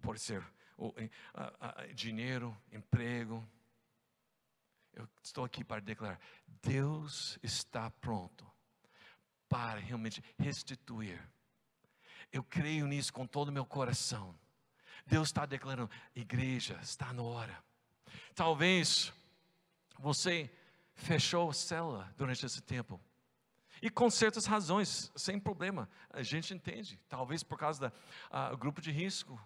pode 0.00 0.20
ser 0.20 0.42
uh, 0.78 0.88
uh, 0.88 1.94
dinheiro, 1.94 2.56
emprego. 2.72 3.46
Eu 4.94 5.06
estou 5.22 5.44
aqui 5.44 5.62
para 5.62 5.82
declarar: 5.82 6.18
Deus 6.62 7.38
está 7.42 7.90
pronto 7.90 8.50
para 9.48 9.78
realmente 9.80 10.22
restituir 10.38 11.20
eu 12.36 12.44
creio 12.44 12.86
nisso 12.86 13.12
com 13.12 13.26
todo 13.26 13.48
o 13.48 13.52
meu 13.52 13.64
coração. 13.64 14.34
Deus 15.06 15.28
está 15.28 15.46
declarando, 15.46 15.90
igreja, 16.14 16.78
está 16.82 17.12
na 17.12 17.22
hora. 17.22 17.64
Talvez 18.34 19.12
você 19.98 20.50
fechou 20.94 21.50
a 21.50 21.54
célula 21.54 22.12
durante 22.16 22.44
esse 22.44 22.60
tempo. 22.60 23.00
E 23.80 23.90
com 23.90 24.10
certas 24.10 24.46
razões, 24.46 25.12
sem 25.14 25.38
problema, 25.38 25.88
a 26.10 26.22
gente 26.22 26.52
entende. 26.52 26.98
Talvez 27.08 27.42
por 27.42 27.58
causa 27.58 27.90
do 27.90 28.54
uh, 28.54 28.56
grupo 28.56 28.80
de 28.80 28.90
risco, 28.90 29.40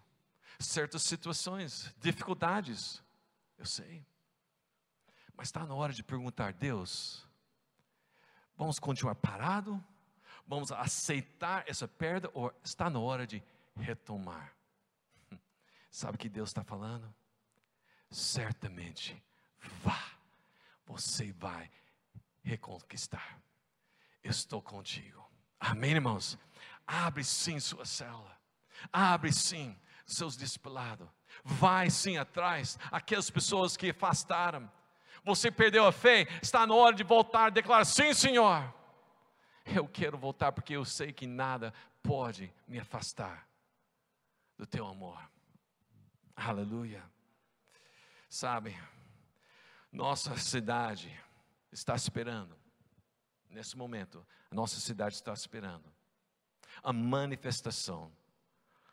certas 0.59 1.03
situações, 1.03 1.95
dificuldades. 1.99 3.03
Eu 3.59 3.67
sei. 3.67 4.05
Mas 5.37 5.49
está 5.49 5.67
na 5.67 5.75
hora 5.75 5.93
de 5.93 6.03
perguntar: 6.03 6.53
Deus, 6.53 7.27
vamos 8.57 8.79
continuar 8.79 9.15
parado? 9.17 9.83
Vamos 10.51 10.73
aceitar 10.73 11.63
essa 11.69 11.87
perda 11.87 12.29
ou 12.35 12.53
está 12.65 12.91
na 12.91 12.99
hora 12.99 13.25
de 13.25 13.41
retomar? 13.77 14.53
Sabe 15.89 16.17
o 16.17 16.19
que 16.19 16.29
Deus 16.29 16.51
está 16.51 16.65
falando? 16.65 17.15
Certamente, 18.11 19.23
vá, 19.81 20.11
você 20.85 21.31
vai 21.31 21.71
reconquistar. 22.43 23.41
Estou 24.25 24.61
contigo. 24.61 25.25
Amém, 25.61 25.93
irmãos? 25.93 26.37
Abre 26.85 27.23
sim 27.23 27.61
sua 27.61 27.85
célula. 27.85 28.37
Abre 28.93 29.33
sim 29.33 29.79
seus 30.05 30.37
discipulados. 30.37 31.09
Vai 31.45 31.91
sim 31.91 32.17
atrás 32.17 32.77
aquelas 32.91 33.31
pessoas 33.31 33.77
que 33.77 33.91
afastaram. 33.91 34.69
Você 35.23 35.49
perdeu 35.49 35.87
a 35.87 35.93
fé, 35.93 36.27
está 36.43 36.67
na 36.67 36.75
hora 36.75 36.97
de 36.97 37.05
voltar 37.05 37.47
a 37.47 37.51
declarar: 37.51 37.85
sim, 37.85 38.13
Senhor. 38.13 38.80
Eu 39.75 39.87
quero 39.87 40.19
voltar 40.19 40.53
porque 40.53 40.75
eu 40.75 40.85
sei 40.85 41.13
que 41.13 41.27
nada 41.27 41.73
pode 42.03 42.53
me 42.67 42.79
afastar 42.79 43.49
do 44.57 44.67
teu 44.67 44.87
amor. 44.87 45.21
Aleluia. 46.35 47.03
Sabe, 48.29 48.77
nossa 49.93 50.37
cidade 50.37 51.15
está 51.73 51.95
esperando, 51.95 52.57
nesse 53.49 53.77
momento, 53.77 54.27
a 54.51 54.55
nossa 54.55 54.79
cidade 54.81 55.17
está 55.17 55.33
esperando 55.33 55.93
a 56.83 56.93
manifestação 56.93 58.13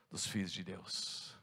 dos 0.09 0.25
filhos 0.25 0.51
de 0.51 0.63
Deus 0.63 1.37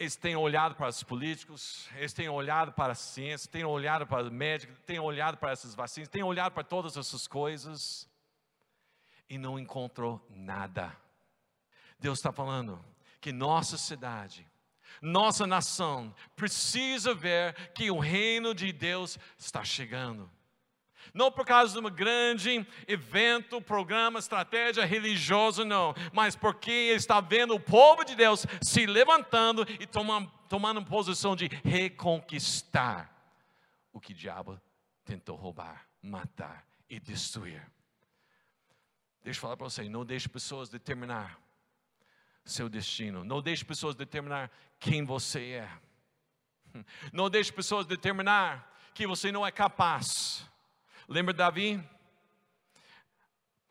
eles 0.00 0.16
têm 0.16 0.34
olhado 0.34 0.74
para 0.76 0.88
os 0.88 1.02
políticos, 1.02 1.86
eles 1.94 2.14
têm 2.14 2.26
olhado 2.26 2.72
para 2.72 2.94
a 2.94 2.96
ciência, 2.96 3.50
têm 3.50 3.66
olhado 3.66 4.06
para 4.06 4.26
o 4.26 4.30
médico, 4.32 4.72
têm 4.86 4.98
olhado 4.98 5.36
para 5.36 5.50
essas 5.50 5.74
vacinas, 5.74 6.08
têm 6.08 6.22
olhado 6.22 6.52
para 6.54 6.64
todas 6.64 6.96
essas 6.96 7.26
coisas 7.28 8.08
e 9.28 9.36
não 9.36 9.58
encontrou 9.58 10.26
nada. 10.30 10.96
Deus 11.98 12.18
está 12.18 12.32
falando 12.32 12.82
que 13.20 13.30
nossa 13.30 13.76
cidade, 13.76 14.50
nossa 15.02 15.46
nação 15.46 16.14
precisa 16.34 17.14
ver 17.14 17.54
que 17.74 17.90
o 17.90 17.98
reino 17.98 18.54
de 18.54 18.72
Deus 18.72 19.18
está 19.36 19.62
chegando. 19.62 20.30
Não 21.12 21.30
por 21.30 21.44
causa 21.44 21.72
de 21.72 21.86
um 21.86 21.90
grande 21.90 22.66
evento, 22.86 23.60
programa, 23.60 24.18
estratégia 24.18 24.84
religiosa, 24.84 25.64
não. 25.64 25.94
Mas 26.12 26.36
porque 26.36 26.70
está 26.70 27.20
vendo 27.20 27.54
o 27.54 27.60
povo 27.60 28.04
de 28.04 28.14
Deus 28.14 28.46
se 28.62 28.86
levantando 28.86 29.66
e 29.78 29.86
tomando, 29.86 30.30
tomando 30.48 30.84
posição 30.84 31.34
de 31.34 31.48
reconquistar 31.64 33.10
o 33.92 34.00
que 34.00 34.12
o 34.12 34.16
diabo 34.16 34.60
tentou 35.04 35.36
roubar, 35.36 35.86
matar 36.02 36.64
e 36.88 37.00
destruir. 37.00 37.66
Deixa 39.22 39.38
eu 39.38 39.42
falar 39.42 39.56
para 39.56 39.68
você, 39.68 39.88
não 39.88 40.04
deixe 40.04 40.28
pessoas 40.28 40.68
determinar 40.68 41.38
seu 42.44 42.68
destino. 42.68 43.24
Não 43.24 43.40
deixe 43.40 43.64
pessoas 43.64 43.94
determinar 43.94 44.50
quem 44.78 45.04
você 45.04 45.52
é. 45.52 45.70
Não 47.12 47.28
deixe 47.28 47.52
pessoas 47.52 47.86
determinar 47.86 48.68
que 48.94 49.06
você 49.06 49.32
não 49.32 49.46
é 49.46 49.50
capaz. 49.50 50.48
Lembra 51.12 51.34
Davi? 51.34 51.82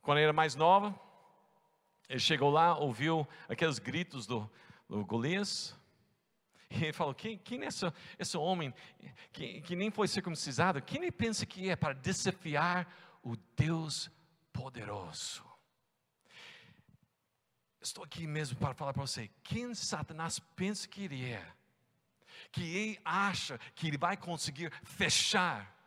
Quando 0.02 0.18
ele 0.18 0.26
era 0.26 0.34
mais 0.34 0.56
nova, 0.56 0.94
ele 2.10 2.20
chegou 2.20 2.50
lá, 2.50 2.78
ouviu 2.78 3.26
aqueles 3.48 3.80
gritos 3.80 4.28
do, 4.28 4.52
do 4.90 5.06
Golias, 5.06 5.74
e 6.70 6.84
ele 6.84 6.92
falou: 6.92 7.16
Quem, 7.16 7.38
quem 7.38 7.64
é 7.64 7.68
esse, 7.68 7.86
esse 8.20 8.36
homem 8.36 8.74
que, 9.32 9.62
que 9.62 9.74
nem 9.74 9.90
foi 9.90 10.10
circuncisado? 10.10 10.82
Quem 10.82 11.02
ele 11.02 11.14
pensa 11.14 11.46
que 11.46 11.70
é 11.70 11.78
para 11.78 11.94
desafiar 11.94 12.94
o 13.24 13.38
Deus 13.56 14.12
poderoso? 14.52 15.46
Estou 17.80 18.04
aqui 18.04 18.28
mesmo 18.28 18.60
para 18.60 18.74
falar 18.74 18.92
para 18.92 19.08
você: 19.08 19.32
quem 19.44 19.74
Satanás 19.74 20.40
pensa 20.58 20.90
que 20.90 21.06
ele 21.06 21.32
é? 21.32 21.54
Que 22.52 22.64
ele 22.64 23.00
acha 23.06 23.58
que 23.76 23.88
ele 23.88 23.98
vai 23.98 24.18
conseguir 24.18 24.74
fechar 24.84 25.79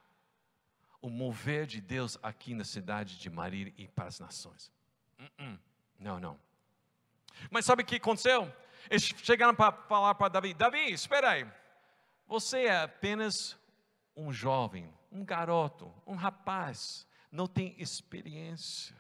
o 1.03 1.11
mover 1.11 1.67
de 1.67 1.81
Deus 1.81 2.17
aqui 2.23 2.55
na 2.55 2.65
cidade 2.65 3.19
de 3.19 3.29
Marília 3.29 3.75
e 3.77 3.89
para 3.89 4.07
as 4.07 4.21
nações. 4.21 4.73
Uh 5.19 5.43
-uh. 5.43 5.59
Não, 5.99 6.21
não. 6.21 6.39
Mas 7.51 7.65
sabe 7.65 7.83
o 7.83 7.87
que 7.87 7.97
aconteceu? 7.97 8.51
Eles 8.89 9.03
chegaram 9.03 9.55
para 9.55 9.73
falar 9.73 10.15
para 10.15 10.29
Davi: 10.29 10.55
Davi, 10.55 10.93
espera 10.93 11.31
aí. 11.31 11.47
Você 12.27 12.65
é 12.65 12.83
apenas 12.83 13.59
um 14.17 14.33
jovem, 14.33 14.93
um 15.11 15.25
garoto, 15.25 15.93
um 16.07 16.15
rapaz, 16.15 17.07
não 17.31 17.47
tem 17.47 17.75
experiência. 17.79 18.97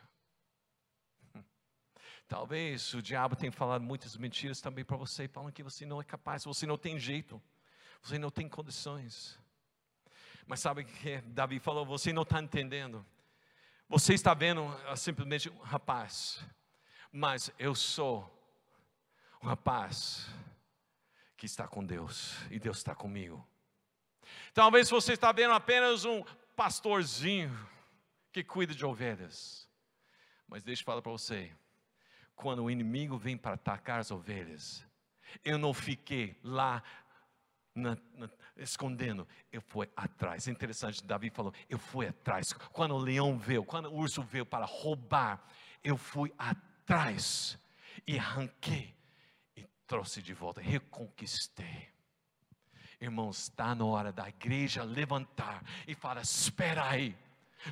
Talvez 2.29 2.93
o 2.95 3.03
diabo 3.03 3.37
tenha 3.37 3.53
falado 3.53 3.83
muitas 3.83 4.17
mentiras 4.17 4.61
também 4.61 4.85
para 4.85 4.97
você, 4.97 5.29
falando 5.29 5.53
que 5.53 5.63
você 5.63 5.87
não 5.87 6.01
é 6.01 6.05
capaz, 6.05 6.45
você 6.45 6.67
não 6.67 6.79
tem 6.79 6.99
jeito, 6.99 7.41
você 8.03 8.19
não 8.19 8.31
tem 8.31 8.49
condições. 8.49 9.39
Mas 10.47 10.61
sabe 10.61 10.83
o 10.83 10.85
que 10.85 11.21
Davi 11.23 11.59
falou? 11.59 11.85
Você 11.87 12.13
não 12.13 12.23
está 12.23 12.41
entendendo. 12.41 13.05
Você 13.89 14.15
está 14.15 14.33
vendo 14.33 14.67
ah, 14.87 14.97
simplesmente 14.97 15.51
um 15.51 15.59
rapaz, 15.59 16.43
mas 17.13 17.51
eu 17.59 17.75
sou 17.75 18.27
um 19.43 19.47
rapaz 19.47 20.29
que 21.37 21.47
está 21.47 21.69
com 21.69 21.85
Deus 21.85 22.37
e 22.51 22.59
Deus 22.59 22.79
está 22.79 22.95
comigo. 22.95 23.47
Talvez 24.55 24.89
você 24.89 25.13
está 25.13 25.31
vendo 25.33 25.53
apenas 25.53 26.05
um 26.05 26.25
pastorzinho 26.57 27.53
que 28.33 28.43
cuida 28.43 28.75
de 28.75 28.85
ovelhas. 28.85 29.69
Mas 30.49 30.63
deixa 30.63 30.83
eu 30.83 30.87
falar 30.87 31.03
para 31.03 31.13
você, 31.13 31.53
quando 32.35 32.65
o 32.65 32.71
inimigo 32.71 33.19
vem 33.19 33.37
para 33.37 33.55
atacar 33.55 34.01
as 34.01 34.11
ovelhas, 34.11 34.85
eu 35.45 35.59
não 35.59 35.75
fiquei 35.75 36.39
lá 36.43 36.83
na, 37.75 37.97
na, 38.15 38.29
escondendo, 38.57 39.27
eu 39.51 39.61
fui 39.61 39.89
atrás. 39.97 40.47
Interessante, 40.47 41.05
Davi 41.05 41.31
falou: 41.31 41.53
eu 41.69 41.79
fui 41.79 42.07
atrás. 42.07 42.53
Quando 42.73 42.95
o 42.95 42.99
leão 42.99 43.39
veio, 43.39 43.65
quando 43.65 43.87
o 43.87 43.95
urso 43.95 44.23
veio 44.23 44.47
para 44.47 44.65
roubar, 44.65 45.43
eu 45.83 45.97
fui 45.97 46.33
atrás 46.39 47.59
e 48.07 48.19
arranquei 48.19 48.95
e 49.57 49.65
trouxe 49.87 50.23
de 50.23 50.35
volta, 50.35 50.61
reconquistei. 50.61 51.89
Irmãos, 53.01 53.43
está 53.43 53.75
na 53.75 53.85
hora 53.85 54.13
da 54.13 54.29
igreja 54.29 54.85
levantar 54.85 55.65
e 55.87 55.95
falar: 55.95 56.23
espera 56.23 56.89
aí. 56.89 57.17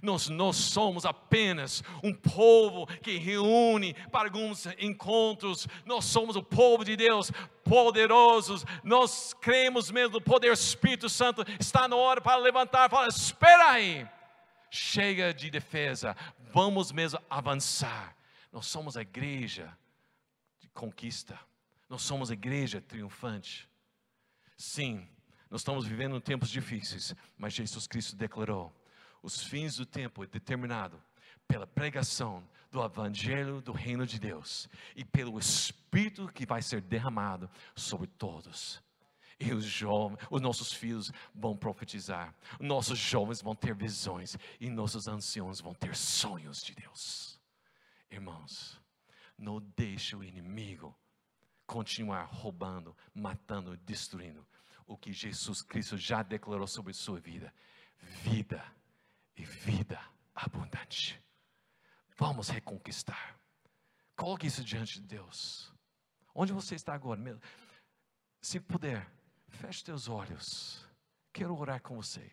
Nós, 0.03 0.29
nós 0.29 0.57
somos 0.57 1.05
apenas 1.05 1.83
um 2.03 2.13
povo 2.13 2.87
que 2.87 3.19
reúne 3.19 3.95
para 4.11 4.29
alguns 4.29 4.67
encontros. 4.79 5.67
Nós 5.85 6.05
somos 6.05 6.37
o 6.37 6.43
povo 6.43 6.85
de 6.85 6.97
Deus, 6.97 7.31
poderosos. 7.65 8.65
Nós 8.83 9.35
cremos 9.35 9.91
mesmo 9.91 10.15
no 10.15 10.21
poder 10.21 10.49
do 10.49 10.55
Espírito 10.55 11.09
Santo. 11.09 11.45
Está 11.59 11.89
na 11.89 11.97
hora 11.97 12.21
para 12.21 12.37
levantar 12.37 12.87
e 12.87 12.91
falar: 12.91 13.09
espera 13.09 13.71
aí. 13.71 14.07
Chega 14.71 15.35
de 15.35 15.51
defesa, 15.51 16.17
vamos 16.53 16.93
mesmo 16.93 17.21
avançar. 17.29 18.17
Nós 18.53 18.67
somos 18.67 18.97
a 18.97 19.03
igreja 19.03 19.77
de 20.61 20.69
conquista. 20.69 21.39
Nós 21.89 22.03
somos 22.03 22.31
a 22.31 22.35
igreja 22.35 22.81
triunfante. 22.81 23.69
Sim, 24.57 25.09
nós 25.51 25.63
estamos 25.63 25.85
vivendo 25.85 26.21
tempos 26.21 26.49
difíceis, 26.51 27.15
mas 27.37 27.53
Jesus 27.53 27.89
Cristo 27.89 28.15
declarou: 28.15 28.73
os 29.23 29.43
fins 29.43 29.77
do 29.77 29.87
tempo 29.87 30.25
é 30.25 30.27
determinado 30.27 31.03
pela 31.47 31.67
pregação 31.67 32.47
do 32.71 32.83
evangelho 32.83 33.61
do 33.61 33.73
reino 33.73 34.07
de 34.07 34.19
Deus 34.19 34.69
e 34.95 35.05
pelo 35.05 35.39
espírito 35.39 36.29
que 36.29 36.47
vai 36.47 36.63
ser 36.63 36.81
derramado 36.81 37.51
sobre 37.75 38.07
todos. 38.07 38.81
E 39.39 39.53
os 39.53 39.65
jovens, 39.65 40.19
os 40.31 40.41
nossos 40.41 40.73
filhos 40.73 41.11
vão 41.35 41.57
profetizar, 41.57 42.35
nossos 42.61 42.99
jovens 42.99 43.41
vão 43.41 43.55
ter 43.55 43.75
visões 43.75 44.37
e 44.61 44.69
nossos 44.69 45.09
anciãos 45.09 45.61
vão 45.61 45.75
ter 45.75 45.97
sonhos 45.97 46.63
de 46.63 46.75
Deus. 46.75 47.41
Irmãos, 48.11 48.81
não 49.37 49.59
deixe 49.75 50.15
o 50.15 50.23
inimigo 50.23 50.97
continuar 51.67 52.25
roubando, 52.25 52.97
matando, 53.15 53.77
destruindo 53.79 54.47
o 54.87 54.97
que 54.97 55.13
Jesus 55.13 55.63
Cristo 55.63 55.97
já 55.97 56.23
declarou 56.23 56.67
sobre 56.67 56.93
sua 56.93 57.19
vida: 57.19 57.53
vida 58.23 58.63
e 59.41 59.45
vida 59.45 59.99
abundante. 60.35 61.21
Vamos 62.17 62.51
reconquistar. 62.51 63.39
Coloque 64.15 64.47
isso 64.47 64.63
diante 64.63 65.01
de 65.01 65.07
Deus. 65.07 65.73
Onde 66.35 66.53
você 66.53 66.75
está 66.75 66.93
agora? 66.95 67.41
Se 68.43 68.61
puder, 68.61 69.11
feche 69.49 69.83
teus 69.83 70.09
olhos. 70.09 70.87
Quero 71.33 71.57
orar 71.57 71.81
com 71.81 71.97
você. 71.97 72.31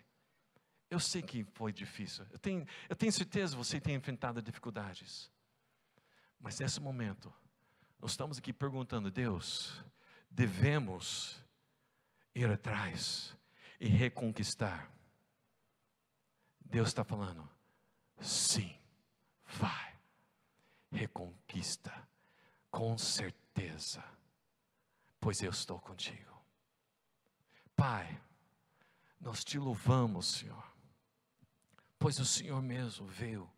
Eu 0.89 1.00
sei 1.00 1.22
que 1.22 1.46
foi 1.54 1.72
difícil. 1.72 2.26
Eu 2.30 2.39
tenho, 2.39 2.65
eu 2.89 2.96
tenho 2.96 3.12
certeza 3.12 3.56
que 3.56 3.63
você 3.63 3.80
tem 3.80 3.96
enfrentado 3.96 4.41
dificuldades. 4.41 5.32
Mas 6.39 6.60
nesse 6.60 6.82
momento, 6.82 7.34
nós 8.00 8.12
estamos 8.12 8.38
aqui 8.38 8.52
perguntando, 8.52 9.10
Deus, 9.10 9.84
devemos 10.30 11.41
ir 12.36 12.50
atrás 12.50 13.36
e 13.80 13.88
reconquistar. 13.88 14.91
Deus 16.69 16.89
está 16.89 17.03
falando, 17.03 17.47
sim, 18.19 18.77
vai, 19.45 19.95
reconquista, 20.91 21.93
com 22.69 22.97
certeza, 22.97 24.03
pois 25.19 25.41
eu 25.41 25.49
estou 25.49 25.80
contigo. 25.80 26.36
Pai, 27.75 28.19
nós 29.19 29.43
te 29.43 29.58
louvamos, 29.58 30.27
Senhor, 30.27 30.63
pois 31.97 32.19
o 32.19 32.25
Senhor 32.25 32.62
mesmo 32.62 33.08
veio 33.08 33.49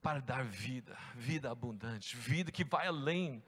para 0.00 0.20
dar 0.20 0.44
vida, 0.44 0.96
vida 1.14 1.50
abundante, 1.50 2.16
vida 2.16 2.50
que 2.50 2.64
vai 2.64 2.86
além 2.86 3.42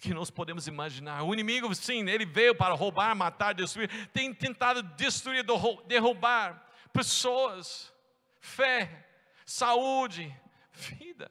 que 0.00 0.14
nós 0.14 0.30
podemos 0.30 0.66
imaginar. 0.66 1.22
O 1.22 1.34
inimigo, 1.34 1.72
sim, 1.74 2.08
ele 2.08 2.24
veio 2.24 2.54
para 2.54 2.74
roubar, 2.74 3.14
matar, 3.14 3.54
destruir, 3.54 3.90
tem 4.08 4.32
tentado 4.32 4.82
destruir, 4.82 5.44
derrubar 5.86 6.69
pessoas, 6.92 7.92
fé, 8.40 9.06
saúde, 9.44 10.34
vida. 10.72 11.30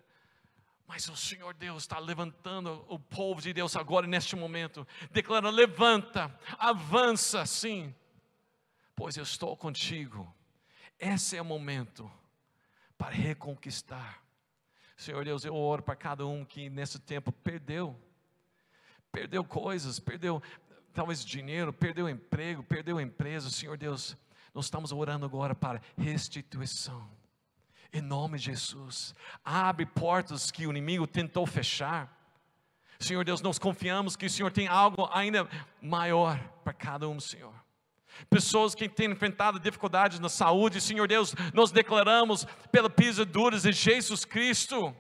Mas 0.88 1.08
o 1.08 1.16
Senhor 1.16 1.54
Deus 1.54 1.84
está 1.84 2.00
levantando 2.00 2.84
o 2.88 2.98
povo 2.98 3.42
de 3.42 3.54
Deus 3.54 3.76
agora, 3.76 4.08
neste 4.08 4.36
momento, 4.36 4.88
declarando: 5.12 5.56
levanta, 5.56 6.34
avança, 6.58 7.46
sim, 7.46 7.94
pois 8.96 9.16
eu 9.16 9.24
estou 9.24 9.56
contigo. 9.56 10.34
Esse 11.00 11.38
é 11.38 11.42
o 11.42 11.46
momento 11.46 12.12
para 12.98 13.12
reconquistar 13.12 14.22
Senhor 15.00 15.24
Deus, 15.24 15.46
eu 15.46 15.56
oro 15.56 15.82
para 15.82 15.96
cada 15.96 16.28
um 16.28 16.44
que 16.44 16.70
nesse 16.70 17.00
tempo 17.00 17.32
perdeu, 17.32 17.98
perdeu 19.14 19.46
coisas, 19.46 19.98
perdeu 19.98 20.44
talvez 20.94 21.24
dinheiro, 21.24 21.72
perdeu 21.72 22.10
emprego, 22.10 22.62
perdeu 22.64 23.00
empresa. 23.00 23.50
Senhor 23.50 23.78
Deus, 23.78 24.18
nós 24.54 24.66
estamos 24.66 24.92
orando 24.92 25.26
agora 25.26 25.56
para 25.56 25.82
restituição. 25.98 27.10
Em 27.92 28.02
nome 28.02 28.38
de 28.38 28.46
Jesus, 28.46 29.16
abre 29.44 29.86
portas 29.86 30.52
que 30.52 30.68
o 30.68 30.70
inimigo 30.70 31.08
tentou 31.08 31.46
fechar. 31.46 32.16
Senhor 33.00 33.24
Deus, 33.24 33.42
nós 33.42 33.58
confiamos 33.58 34.16
que 34.16 34.26
o 34.26 34.30
Senhor 34.30 34.52
tem 34.52 34.68
algo 34.68 35.10
ainda 35.12 35.48
maior 35.82 36.38
para 36.64 36.74
cada 36.74 37.08
um, 37.08 37.20
Senhor 37.20 37.54
pessoas 38.30 38.76
que 38.76 38.90
têm 38.90 39.12
enfrentado 39.12 39.60
dificuldades 39.60 40.20
na 40.20 40.30
saúde, 40.30 40.82
Senhor 40.82 41.08
Deus, 41.08 41.34
nós 41.54 41.72
declaramos 41.72 42.46
pela 42.72 42.90
pisaduras 42.90 43.64
de 43.64 43.72
Jesus 43.72 44.26
Cristo, 44.26 44.96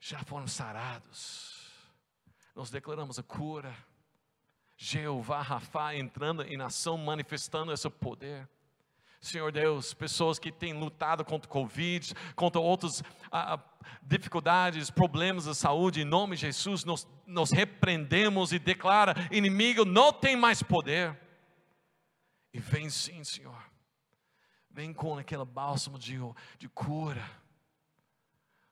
já 0.00 0.18
foram 0.20 0.46
sarados. 0.46 1.70
Nós 2.54 2.70
declaramos 2.70 3.18
a 3.18 3.22
cura. 3.22 3.74
Jeová 4.76 5.40
Rafa 5.40 5.94
entrando 5.94 6.42
em 6.42 6.60
ação, 6.60 6.98
manifestando 6.98 7.72
esse 7.72 7.88
poder. 7.88 8.48
Senhor 9.24 9.50
Deus, 9.50 9.94
pessoas 9.94 10.38
que 10.38 10.52
têm 10.52 10.74
lutado 10.74 11.24
contra 11.24 11.48
o 11.48 11.50
Covid, 11.50 12.14
contra 12.36 12.60
outras 12.60 13.02
ah, 13.32 13.58
dificuldades, 14.02 14.90
problemas 14.90 15.44
de 15.46 15.54
saúde, 15.54 16.02
em 16.02 16.04
nome 16.04 16.36
de 16.36 16.42
Jesus, 16.42 16.84
nós, 16.84 17.08
nós 17.26 17.50
repreendemos 17.50 18.52
e 18.52 18.58
declara: 18.58 19.14
inimigo 19.30 19.86
não 19.86 20.12
tem 20.12 20.36
mais 20.36 20.62
poder. 20.62 21.18
E 22.52 22.60
vem 22.60 22.90
sim, 22.90 23.24
Senhor. 23.24 23.56
Vem 24.70 24.92
com 24.92 25.16
aquele 25.16 25.46
bálsamo 25.46 25.98
de, 25.98 26.18
de 26.58 26.68
cura. 26.68 27.24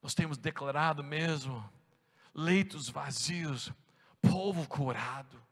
Nós 0.03 0.15
temos 0.15 0.37
declarado 0.37 1.03
mesmo 1.03 1.67
leitos 2.35 2.91
vazios, 2.91 3.73
povo 4.21 4.69
curado, 4.69 5.43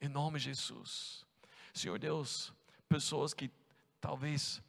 em 0.00 0.08
nome 0.08 0.40
de 0.40 0.46
Jesus. 0.46 1.24
Senhor 1.72 2.00
Deus, 2.00 2.52
pessoas 2.88 3.32
que 3.32 3.48
talvez 4.04 4.62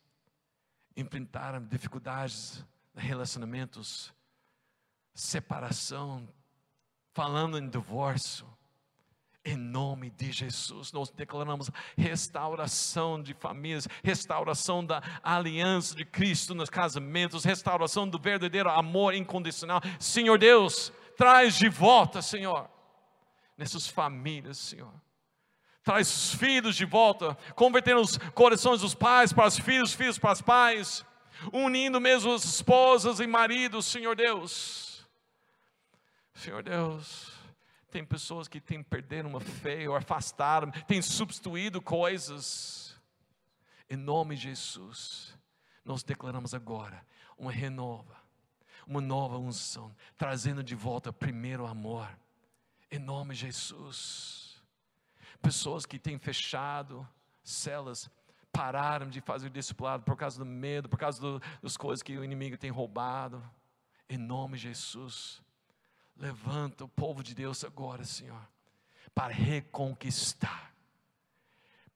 enfrentaram 0.95 1.62
dificuldades 1.65 2.63
relacionamentos, 2.95 4.13
separação, 5.13 6.26
falando 7.13 7.58
em 7.58 7.69
divórcio, 7.69 8.48
em 9.43 9.58
nome 9.58 10.10
de 10.10 10.32
Jesus, 10.32 10.93
nós 10.93 11.12
declaramos 11.12 11.69
restauração 11.98 13.21
de 13.21 13.34
famílias, 13.34 13.89
restauração 14.02 14.86
da 14.86 15.04
aliança 15.21 15.93
de 15.93 16.06
Cristo 16.06 16.56
nos 16.56 16.69
casamentos, 16.69 17.43
restauração 17.43 18.08
do 18.08 18.17
verdadeiro 18.17 18.69
amor 18.69 19.13
incondicional. 19.13 19.82
Senhor 20.00 20.39
Deus, 20.39 20.93
traz 21.17 21.56
de 21.56 21.67
volta, 21.67 22.22
Senhor, 22.22 22.70
nessas 23.57 23.86
famílias, 23.86 24.57
Senhor. 24.57 24.93
Traz 25.86 26.07
os 26.09 26.33
filhos 26.33 26.75
de 26.75 26.83
volta, 26.83 27.38
convertendo 27.55 28.01
os 28.01 28.17
corações 28.33 28.81
dos 28.81 28.95
pais 28.95 29.31
para 29.31 29.45
os 29.45 29.59
filhos, 29.59 29.93
filhos 29.93 30.17
para 30.17 30.31
os 30.31 30.41
pais, 30.41 31.05
unindo 31.53 32.01
mesmo 32.01 32.33
as 32.33 32.43
esposas 32.43 33.19
e 33.19 33.27
maridos, 33.27 33.86
Senhor 33.86 34.15
Deus. 34.15 35.07
Senhor 36.33 36.63
Deus, 36.63 37.31
tem 37.91 38.03
pessoas 38.03 38.47
que 38.47 38.59
têm 38.59 38.81
perdido 38.81 39.27
uma 39.27 39.39
fé 39.39 39.88
ou 39.88 39.95
afastaram, 39.95 40.71
têm 40.88 41.03
substituído 41.03 41.79
coisas. 41.79 42.99
Em 43.88 43.95
nome 43.95 44.36
de 44.36 44.41
Jesus, 44.41 45.38
nós 45.86 46.01
declaramos 46.03 46.55
agora 46.55 47.05
uma 47.38 47.51
renova, 47.51 48.17
uma 48.88 48.99
nova 48.99 49.38
unção, 49.38 49.95
trazendo 50.17 50.63
de 50.63 50.73
volta 50.73 51.13
primeiro 51.13 51.67
amor. 51.67 52.09
Em 52.89 52.97
nome 52.97 53.36
de 53.36 53.41
Jesus. 53.41 54.45
Pessoas 55.41 55.86
que 55.86 55.99
têm 55.99 56.17
fechado 56.17 57.07
celas, 57.43 58.09
pararam 58.51 59.09
de 59.09 59.21
fazer 59.21 59.49
discipulado 59.49 60.03
por 60.03 60.15
causa 60.15 60.39
do 60.39 60.45
medo, 60.45 60.89
por 60.89 60.97
causa 60.97 61.21
do, 61.21 61.41
das 61.61 61.77
coisas 61.77 62.01
que 62.01 62.17
o 62.17 62.23
inimigo 62.23 62.57
tem 62.57 62.71
roubado. 62.71 63.43
Em 64.09 64.17
nome 64.17 64.57
de 64.57 64.63
Jesus, 64.63 65.41
levanta 66.15 66.86
o 66.86 66.89
povo 66.89 67.21
de 67.21 67.36
Deus 67.36 67.63
agora, 67.63 68.05
Senhor, 68.05 68.41
para 69.13 69.33
reconquistar, 69.33 70.73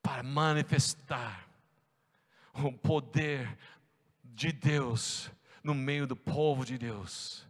para 0.02 0.22
manifestar 0.22 1.48
o 2.54 2.72
poder 2.72 3.58
de 4.24 4.52
Deus 4.52 5.32
no 5.64 5.74
meio 5.74 6.06
do 6.06 6.16
povo 6.16 6.66
de 6.66 6.78
Deus, 6.78 7.48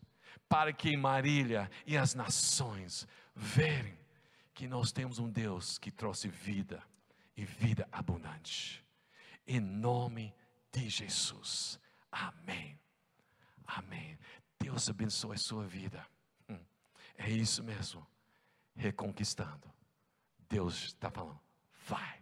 para 0.48 0.72
que 0.72 0.96
Marília 0.96 1.70
e 1.86 1.98
as 1.98 2.14
nações 2.14 3.08
verem 3.36 3.99
que 4.60 4.68
nós 4.68 4.92
temos 4.92 5.20
um 5.20 5.30
Deus 5.30 5.78
que 5.78 5.90
trouxe 5.90 6.28
vida 6.28 6.84
e 7.38 7.46
vida 7.46 7.88
abundante. 7.90 8.86
Em 9.48 9.58
nome 9.58 10.36
de 10.70 10.90
Jesus. 10.90 11.80
Amém. 12.12 12.78
Amém. 13.66 14.20
Deus 14.60 14.90
abençoe 14.90 15.36
a 15.36 15.38
sua 15.38 15.66
vida. 15.66 16.06
Hum. 16.50 16.60
É 17.18 17.30
isso 17.30 17.64
mesmo. 17.64 18.06
Reconquistando. 18.76 19.74
Deus 20.50 20.88
está 20.88 21.10
falando. 21.10 21.40
Vai. 21.88 22.22